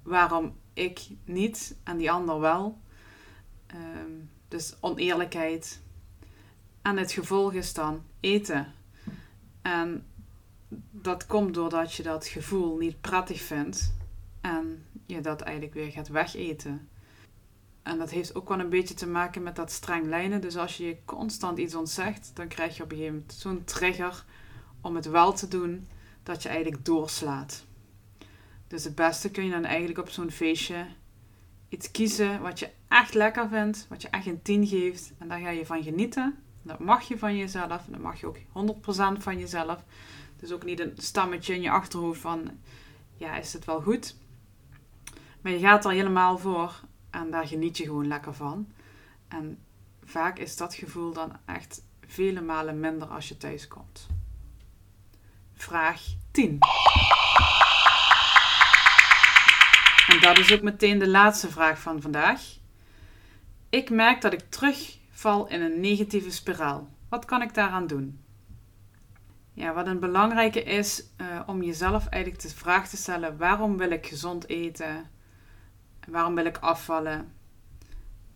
waarom 0.04 0.56
ik 0.74 1.08
niet 1.26 1.76
en 1.84 1.98
die 1.98 2.12
ander 2.12 2.40
wel. 2.40 2.80
Um, 3.76 4.30
dus 4.48 4.76
oneerlijkheid. 4.80 5.82
En 6.82 6.98
het 6.98 7.12
gevolg 7.12 7.54
is 7.54 7.74
dan 7.74 8.04
eten. 8.20 8.74
En 9.62 10.06
dat 10.92 11.26
komt 11.26 11.54
doordat 11.54 11.94
je 11.94 12.04
dat 12.04 12.28
gevoel 12.28 12.78
niet 12.78 13.02
prettig 13.02 13.42
vindt 13.42 13.94
en 14.42 14.86
je 15.06 15.22
dat 15.22 15.42
eigenlijk 15.42 15.76
weer 15.76 15.92
gaat 15.92 16.08
wegeten. 16.08 16.88
En 17.84 17.98
dat 17.98 18.10
heeft 18.10 18.36
ook 18.36 18.50
wel 18.50 18.60
een 18.60 18.70
beetje 18.70 18.94
te 18.94 19.08
maken 19.08 19.44
met 19.44 19.56
dat 19.56 19.72
streng 19.72 20.06
lijnen. 20.06 20.42
Dus 20.42 20.58
als 20.58 20.78
je 20.78 20.86
je 20.86 20.98
constant 21.06 21.58
iets 21.58 21.76
ontzegt, 21.76 22.32
dan 22.34 22.48
krijg 22.48 22.78
je 22.78 22.84
op 22.84 22.92
een 22.92 22.98
gegeven 22.98 23.18
moment 23.18 23.38
zo'n 23.38 23.64
trigger 23.64 24.26
om 24.82 24.96
het 24.96 25.06
wel 25.06 25.34
te 25.34 25.48
doen, 25.48 25.88
dat 26.24 26.44
je 26.44 26.50
eigenlijk 26.50 26.86
doorslaat. 26.86 27.66
Dus 28.74 28.84
het 28.84 28.96
beste 28.96 29.32
kun 29.32 29.46
je 29.46 29.52
dan 29.52 29.66
eigenlijk 29.66 30.00
op 30.00 30.10
zo'n 30.10 30.32
feestje 30.32 30.86
iets 31.70 31.92
kiezen 31.92 32.42
wat 32.42 32.60
je 32.60 32.70
echt 32.88 33.14
lekker 33.14 33.50
vindt, 33.50 33.86
wat 33.90 34.02
je 34.02 34.10
echt 34.10 34.26
een 34.26 34.42
10 34.42 34.68
geeft. 34.68 35.14
En 35.18 35.28
daar 35.28 35.40
ga 35.40 35.50
je 35.50 35.66
van 35.66 35.84
genieten. 35.84 36.36
Dat 36.62 36.80
mag 36.80 37.08
je 37.08 37.18
van 37.18 37.38
jezelf. 37.38 37.86
Dat 37.88 38.00
mag 38.00 38.20
je 38.20 38.28
ook 38.28 38.38
100% 38.38 38.42
van 39.18 39.40
jezelf. 39.40 39.84
Dus 40.40 40.52
ook 40.52 40.64
niet 40.64 40.80
een 40.80 40.94
stammetje 40.96 41.56
in 41.56 41.62
je 41.62 41.70
achterhoofd 41.70 42.22
van, 42.22 42.50
ja, 43.18 43.38
is 43.38 43.54
het 43.54 43.66
wel 43.66 43.82
goed? 43.82 44.16
Maar 45.42 45.52
je 45.52 45.60
gaat 45.60 45.86
er 45.86 45.92
helemaal 45.92 46.38
voor 46.38 46.82
en 47.10 47.32
daar 47.32 47.48
geniet 47.48 47.78
je 47.78 47.84
gewoon 47.84 48.08
lekker 48.08 48.34
van. 48.34 48.68
En 49.28 49.60
vaak 50.04 50.40
is 50.40 50.58
dat 50.58 50.76
gevoel 50.76 51.14
dan 51.14 51.32
echt 51.46 51.84
vele 52.08 52.42
malen 52.42 52.80
minder 52.80 53.08
als 53.08 53.28
je 53.28 53.38
thuis 53.38 53.68
komt. 53.68 54.08
Vraag 55.54 56.02
10. 56.32 56.60
En 60.08 60.20
dat 60.20 60.38
is 60.39 60.54
ook 60.54 60.62
meteen 60.62 61.00
de 61.00 61.10
laatste 61.10 61.52
vraag 61.52 61.80
van 61.80 62.02
vandaag. 62.02 62.42
Ik 63.70 63.89
merk 63.89 64.22
dat 64.22 64.34
ik 64.34 64.50
terugval 64.50 65.48
in 65.48 65.62
een 65.62 65.80
negatieve 65.80 66.32
spiraal. 66.32 66.89
Wat 67.10 67.26
kan 67.26 67.42
ik 67.42 67.54
daaraan 67.54 67.88
doen? 67.88 68.20
Ja, 69.54 69.74
wat 69.74 69.88
een 69.88 70.00
belangrijke 70.00 70.63
is 70.63 71.04
uh, 71.18 71.39
om 71.46 71.63
jezelf 71.63 72.08
eigenlijk 72.08 72.44
de 72.44 72.50
vraag 72.50 72.89
te 72.89 72.98
stellen: 72.98 73.38
waarom 73.38 73.78
wil 73.78 73.92
ik 73.92 74.08
gezond 74.08 74.50
eten? 74.50 75.10
Waarom 76.08 76.36
wil 76.36 76.46
ik 76.46 76.58
afvallen? 76.58 77.34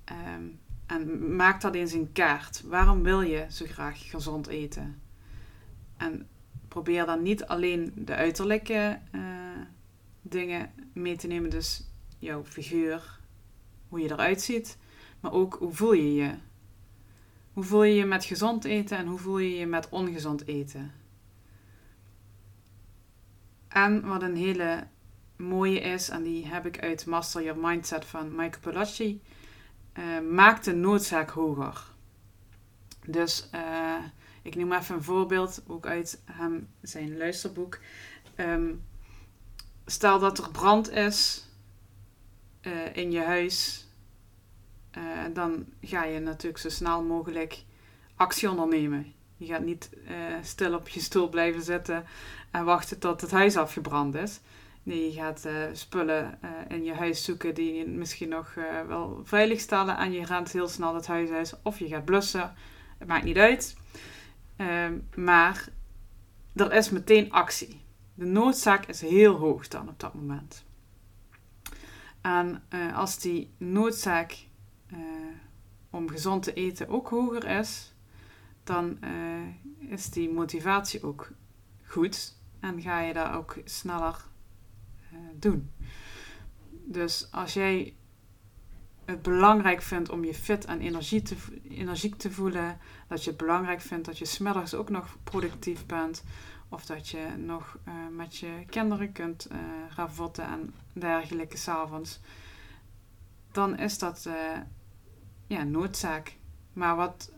Ehm, 0.04 0.44
en 0.86 1.36
maak 1.36 1.62
dat 1.62 1.76
eens 1.76 1.94
in 1.94 2.12
kaart. 2.12 2.62
Waarom 2.66 3.04
wil 3.04 3.22
je 3.22 3.46
zo 3.50 3.66
graag 3.66 4.10
gezond 4.10 4.48
eten? 4.48 5.02
En 5.98 6.28
probeer 6.68 7.06
dan 7.06 7.22
niet 7.22 7.46
alleen 7.46 7.92
de 7.96 8.16
uiterlijke 8.16 9.00
uh, 9.12 9.22
dingen 10.22 10.72
mee 11.00 11.16
te 11.18 11.28
nemen, 11.28 11.50
dus 11.50 11.84
jouw 12.20 12.46
figuur, 12.46 13.20
hoe 13.88 14.00
je 14.00 14.12
eruit 14.12 14.42
ziet, 14.42 14.78
maar 15.20 15.32
ook 15.32 15.56
hoe 15.60 15.74
voel 15.74 15.94
je 15.94 16.14
je? 16.14 16.34
Hoe 17.54 17.64
voel 17.64 17.84
je 17.84 17.96
je 17.96 18.06
met 18.06 18.26
gezond 18.26 18.64
eten 18.64 18.98
en 18.98 19.08
hoe 19.08 19.20
voel 19.20 19.38
je 19.38 19.56
je 19.56 19.66
met 19.66 19.90
ongezond 19.90 20.48
eten? 20.48 20.92
En 23.68 24.08
wat 24.08 24.22
een 24.22 24.36
hele 24.36 24.88
mooie 25.36 25.80
is, 25.80 26.10
en 26.10 26.24
die 26.24 26.48
heb 26.48 26.66
ik 26.66 26.80
uit 26.80 27.06
Master 27.06 27.44
Your 27.44 27.60
Mindset 27.60 28.06
van 28.06 28.30
Michael 28.30 28.60
Polacci, 28.62 29.22
uh, 29.94 30.30
maakt 30.32 30.66
de 30.66 30.74
noodzaak 30.74 31.30
hoger. 31.30 31.84
Dus 33.06 33.50
uh, 33.54 34.04
ik 34.42 34.56
neem 34.56 34.74
even 34.74 34.96
een 34.96 35.04
voorbeeld, 35.04 35.64
ook 35.68 35.86
uit 35.86 36.22
hem, 36.26 36.70
zijn 36.82 37.18
luisterboek. 37.18 37.80
Um, 38.36 38.84
stel 39.88 40.20
dat 40.20 40.38
er 40.38 40.52
brand 40.52 40.92
is 40.92 41.46
uh, 42.62 42.96
in 42.96 43.12
je 43.12 43.22
huis, 43.22 43.86
dan 45.34 45.66
ga 45.82 46.04
je 46.04 46.20
natuurlijk 46.20 46.58
zo 46.58 46.70
snel 46.70 47.04
mogelijk 47.04 47.64
actie 48.16 48.50
ondernemen. 48.50 49.14
Je 49.38 49.46
gaat 49.46 49.64
niet 49.64 49.90
stil 50.42 50.74
op 50.76 50.88
je 50.88 51.00
stoel 51.00 51.30
blijven 51.30 51.62
zitten 51.62 52.06
en 52.52 52.66
wachten 52.66 53.00
tot 53.00 53.22
het 53.22 53.32
huis 53.32 53.58
afgebrand 53.58 54.16
is. 54.16 54.40
Nee, 54.88 55.06
je 55.06 55.12
gaat 55.12 55.44
uh, 55.46 55.54
spullen 55.72 56.40
uh, 56.44 56.50
in 56.68 56.84
je 56.84 56.94
huis 56.94 57.24
zoeken 57.24 57.56
die 57.56 57.88
misschien 57.88 58.30
nog 58.30 58.54
uh, 58.58 58.82
wel 58.88 59.22
veilig 59.24 59.60
stellen. 59.60 59.98
En 59.98 60.12
je 60.12 60.26
rent 60.26 60.52
heel 60.52 60.68
snel 60.68 60.96
het 60.96 61.08
huis 61.08 61.30
uit. 61.30 61.60
Of 61.64 61.80
je 61.80 61.88
gaat 61.88 62.06
blussen. 62.06 62.54
Het 62.98 63.08
maakt 63.08 63.24
niet 63.24 63.38
uit. 63.38 63.76
Ehm, 64.56 64.94
maar 65.16 65.68
er 66.56 66.74
is 66.74 66.90
meteen 66.90 67.32
actie. 67.32 67.82
De 68.18 68.26
noodzaak 68.26 68.86
is 68.86 69.02
heel 69.02 69.36
hoog 69.36 69.68
dan 69.68 69.90
op 69.90 70.00
dat 70.00 70.14
moment. 70.14 70.66
En 72.22 72.64
als 72.94 73.20
die 73.20 73.54
noodzaak 73.58 74.48
om 75.90 76.10
gezond 76.10 76.44
te 76.44 76.54
eten 76.54 76.88
ook 76.88 77.10
hoger 77.10 77.46
is, 77.60 77.94
dan 78.64 79.00
is 79.80 80.10
die 80.10 80.30
motivatie 80.30 81.04
ook 81.04 81.32
goed. 81.84 82.36
En 82.60 82.82
ga 82.82 83.00
je 83.00 83.14
daar 83.14 83.38
ook 83.38 83.58
sneller 83.66 84.26
eh, 85.12 85.18
doen. 85.36 85.72
Dus 86.70 87.28
als 87.32 87.54
jij 87.54 87.96
het 89.06 89.22
belangrijk 89.22 89.82
vindt 89.82 90.10
om 90.10 90.24
je 90.24 90.34
fit 90.34 90.66
en 90.66 90.80
energie 90.80 91.22
te, 91.22 91.36
energiek 91.70 92.16
te 92.16 92.32
voelen, 92.32 92.78
dat 93.08 93.24
je 93.24 93.30
het 93.30 93.40
belangrijk 93.40 93.82
vindt 93.82 94.06
dat 94.06 94.18
je 94.18 94.26
smiddags 94.26 94.74
ook 94.74 94.90
nog 94.90 95.18
productief 95.24 95.86
bent, 95.86 96.24
of 96.70 96.86
dat 96.86 97.10
je 97.10 97.28
nog 97.38 97.78
uh, 97.88 97.94
met 98.12 98.38
je 98.38 98.64
kinderen 98.70 99.12
kunt 99.12 99.48
uh, 99.52 99.58
ravotten 99.96 100.46
en 100.46 100.74
dergelijke 100.94 101.58
s'avonds, 101.58 102.20
dan 103.52 103.78
is 103.78 104.00
dat 104.00 104.26
uh, 104.28 104.58
ja, 105.48 105.64
noodzaak. 105.64 106.36
Maar 106.74 106.96
wat 106.96 107.32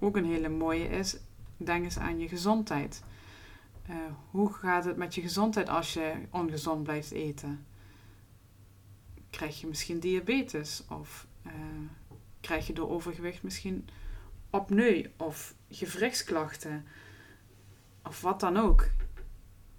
ook 0.00 0.16
een 0.16 0.24
hele 0.24 0.48
mooie 0.48 0.88
is, 0.88 1.16
denk 1.56 1.84
eens 1.84 1.98
aan 1.98 2.18
je 2.18 2.28
gezondheid. 2.28 3.02
Hoe 4.30 4.52
gaat 4.52 4.84
het 4.84 4.96
met 4.96 5.14
je 5.14 5.20
gezondheid 5.20 5.68
als 5.68 5.92
je 5.92 6.12
ongezond 6.30 6.82
blijft 6.82 7.10
eten? 7.10 7.66
Krijg 9.30 9.60
je 9.60 9.66
misschien 9.66 9.98
diabetes? 9.98 10.84
Of 10.88 11.26
krijg 12.40 12.66
je 12.66 12.72
door 12.72 12.90
overgewicht 12.90 13.42
misschien 13.42 13.88
opneu 14.50 15.10
of 15.16 15.54
gewrichtsklachten? 15.70 16.84
Of 18.06 18.20
wat 18.20 18.40
dan 18.40 18.56
ook. 18.56 18.86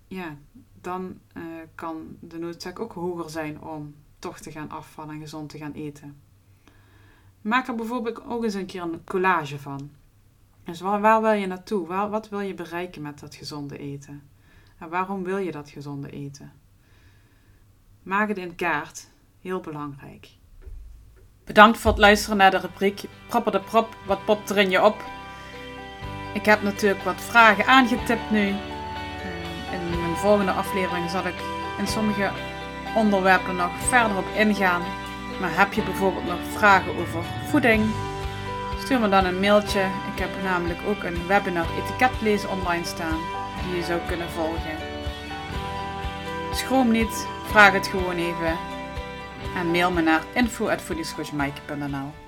Ja, 0.08 0.36
dan 0.82 1.20
eh, 1.34 1.44
kan 1.76 2.18
de 2.20 2.38
noodzaak 2.38 2.80
ook 2.80 2.94
hoger 2.94 3.30
zijn 3.30 3.62
om 3.62 3.96
toch 4.20 4.40
te 4.40 4.52
gaan 4.52 4.70
afvallen 4.70 5.14
en 5.14 5.22
gezond 5.22 5.50
te 5.50 5.58
gaan 5.58 5.72
eten. 5.72 6.18
Maak 7.42 7.68
er 7.68 7.76
bijvoorbeeld 7.76 8.24
ook 8.26 8.44
eens 8.44 8.54
een 8.54 8.66
keer 8.66 8.82
een 8.82 9.04
collage 9.04 9.60
van. 9.60 9.92
Dus 10.64 10.80
waar, 10.80 11.22
wil 11.22 11.32
je 11.32 11.48
naartoe? 11.48 11.88
Waar, 11.88 12.10
wat 12.10 12.30
wil 12.30 12.40
je 12.40 12.54
bereiken 12.54 13.02
met 13.02 13.20
dat 13.20 13.36
gezonde 13.36 13.78
eten? 13.78 14.24
En 14.78 14.90
waarom 14.90 15.24
wil 15.24 15.38
je 15.38 15.52
dat 15.52 15.70
gezonde 15.70 16.10
eten? 16.10 16.52
Maak 18.04 18.28
het 18.28 18.38
in 18.38 18.56
kaart. 18.56 19.10
Heel 19.42 19.60
belangrijk. 19.60 20.30
Bedankt 21.44 21.78
voor 21.78 21.92
het 21.92 22.00
luisteren 22.00 22.38
naar 22.38 22.52
de 22.52 22.58
rubriek 22.58 23.04
Propper 23.28 23.52
de 23.52 23.60
Prop, 23.60 23.98
wat 24.06 24.26
popt 24.26 24.50
er 24.50 24.58
in 24.58 24.70
je 24.70 24.84
op? 24.84 25.04
Ik 26.36 26.46
heb 26.46 26.62
natuurlijk 26.62 27.04
wat 27.04 27.22
vragen 27.22 27.66
aangetipt 27.66 28.32
nu. 28.32 28.48
Eh, 28.48 29.74
in 29.74 30.00
mijn 30.02 30.16
volgende 30.16 30.52
aflevering 30.52 31.10
zal 31.10 31.28
ik 31.28 31.36
in 31.78 31.88
sommige 31.88 32.30
onderwerpen 32.96 33.56
nog 33.56 33.72
verder 33.80 34.18
op 34.18 34.26
ingaan. 34.36 34.82
Maar 35.40 35.58
heb 35.58 35.74
je 35.74 35.82
bijvoorbeeld 35.84 36.26
nog 36.26 36.40
vragen 36.54 36.98
over 36.98 37.24
voeding? 37.50 37.84
Stuur 38.84 39.00
me 39.00 39.10
dan 39.10 39.26
een 39.26 39.40
mailtje. 39.40 39.80
Ik 40.14 40.20
heb 40.20 40.30
namelijk 40.44 40.80
ook 40.88 41.04
een 41.04 41.28
webinar 41.28 41.66
etiketlezen 41.78 42.50
online 42.50 42.86
staan 42.86 43.20
die 43.66 43.76
je 43.76 43.84
zou 43.84 44.00
kunnen 44.08 44.30
volgen. 44.30 44.78
Schroom 46.52 46.92
niet, 46.92 47.28
vraag 47.46 47.74
het 47.74 47.88
gewoon 47.88 48.18
even 48.18 48.58
en 49.56 49.72
mail 49.72 49.92
me 49.92 50.02
naar 50.02 50.22
info.voedingscoachmike.nl 50.34 52.25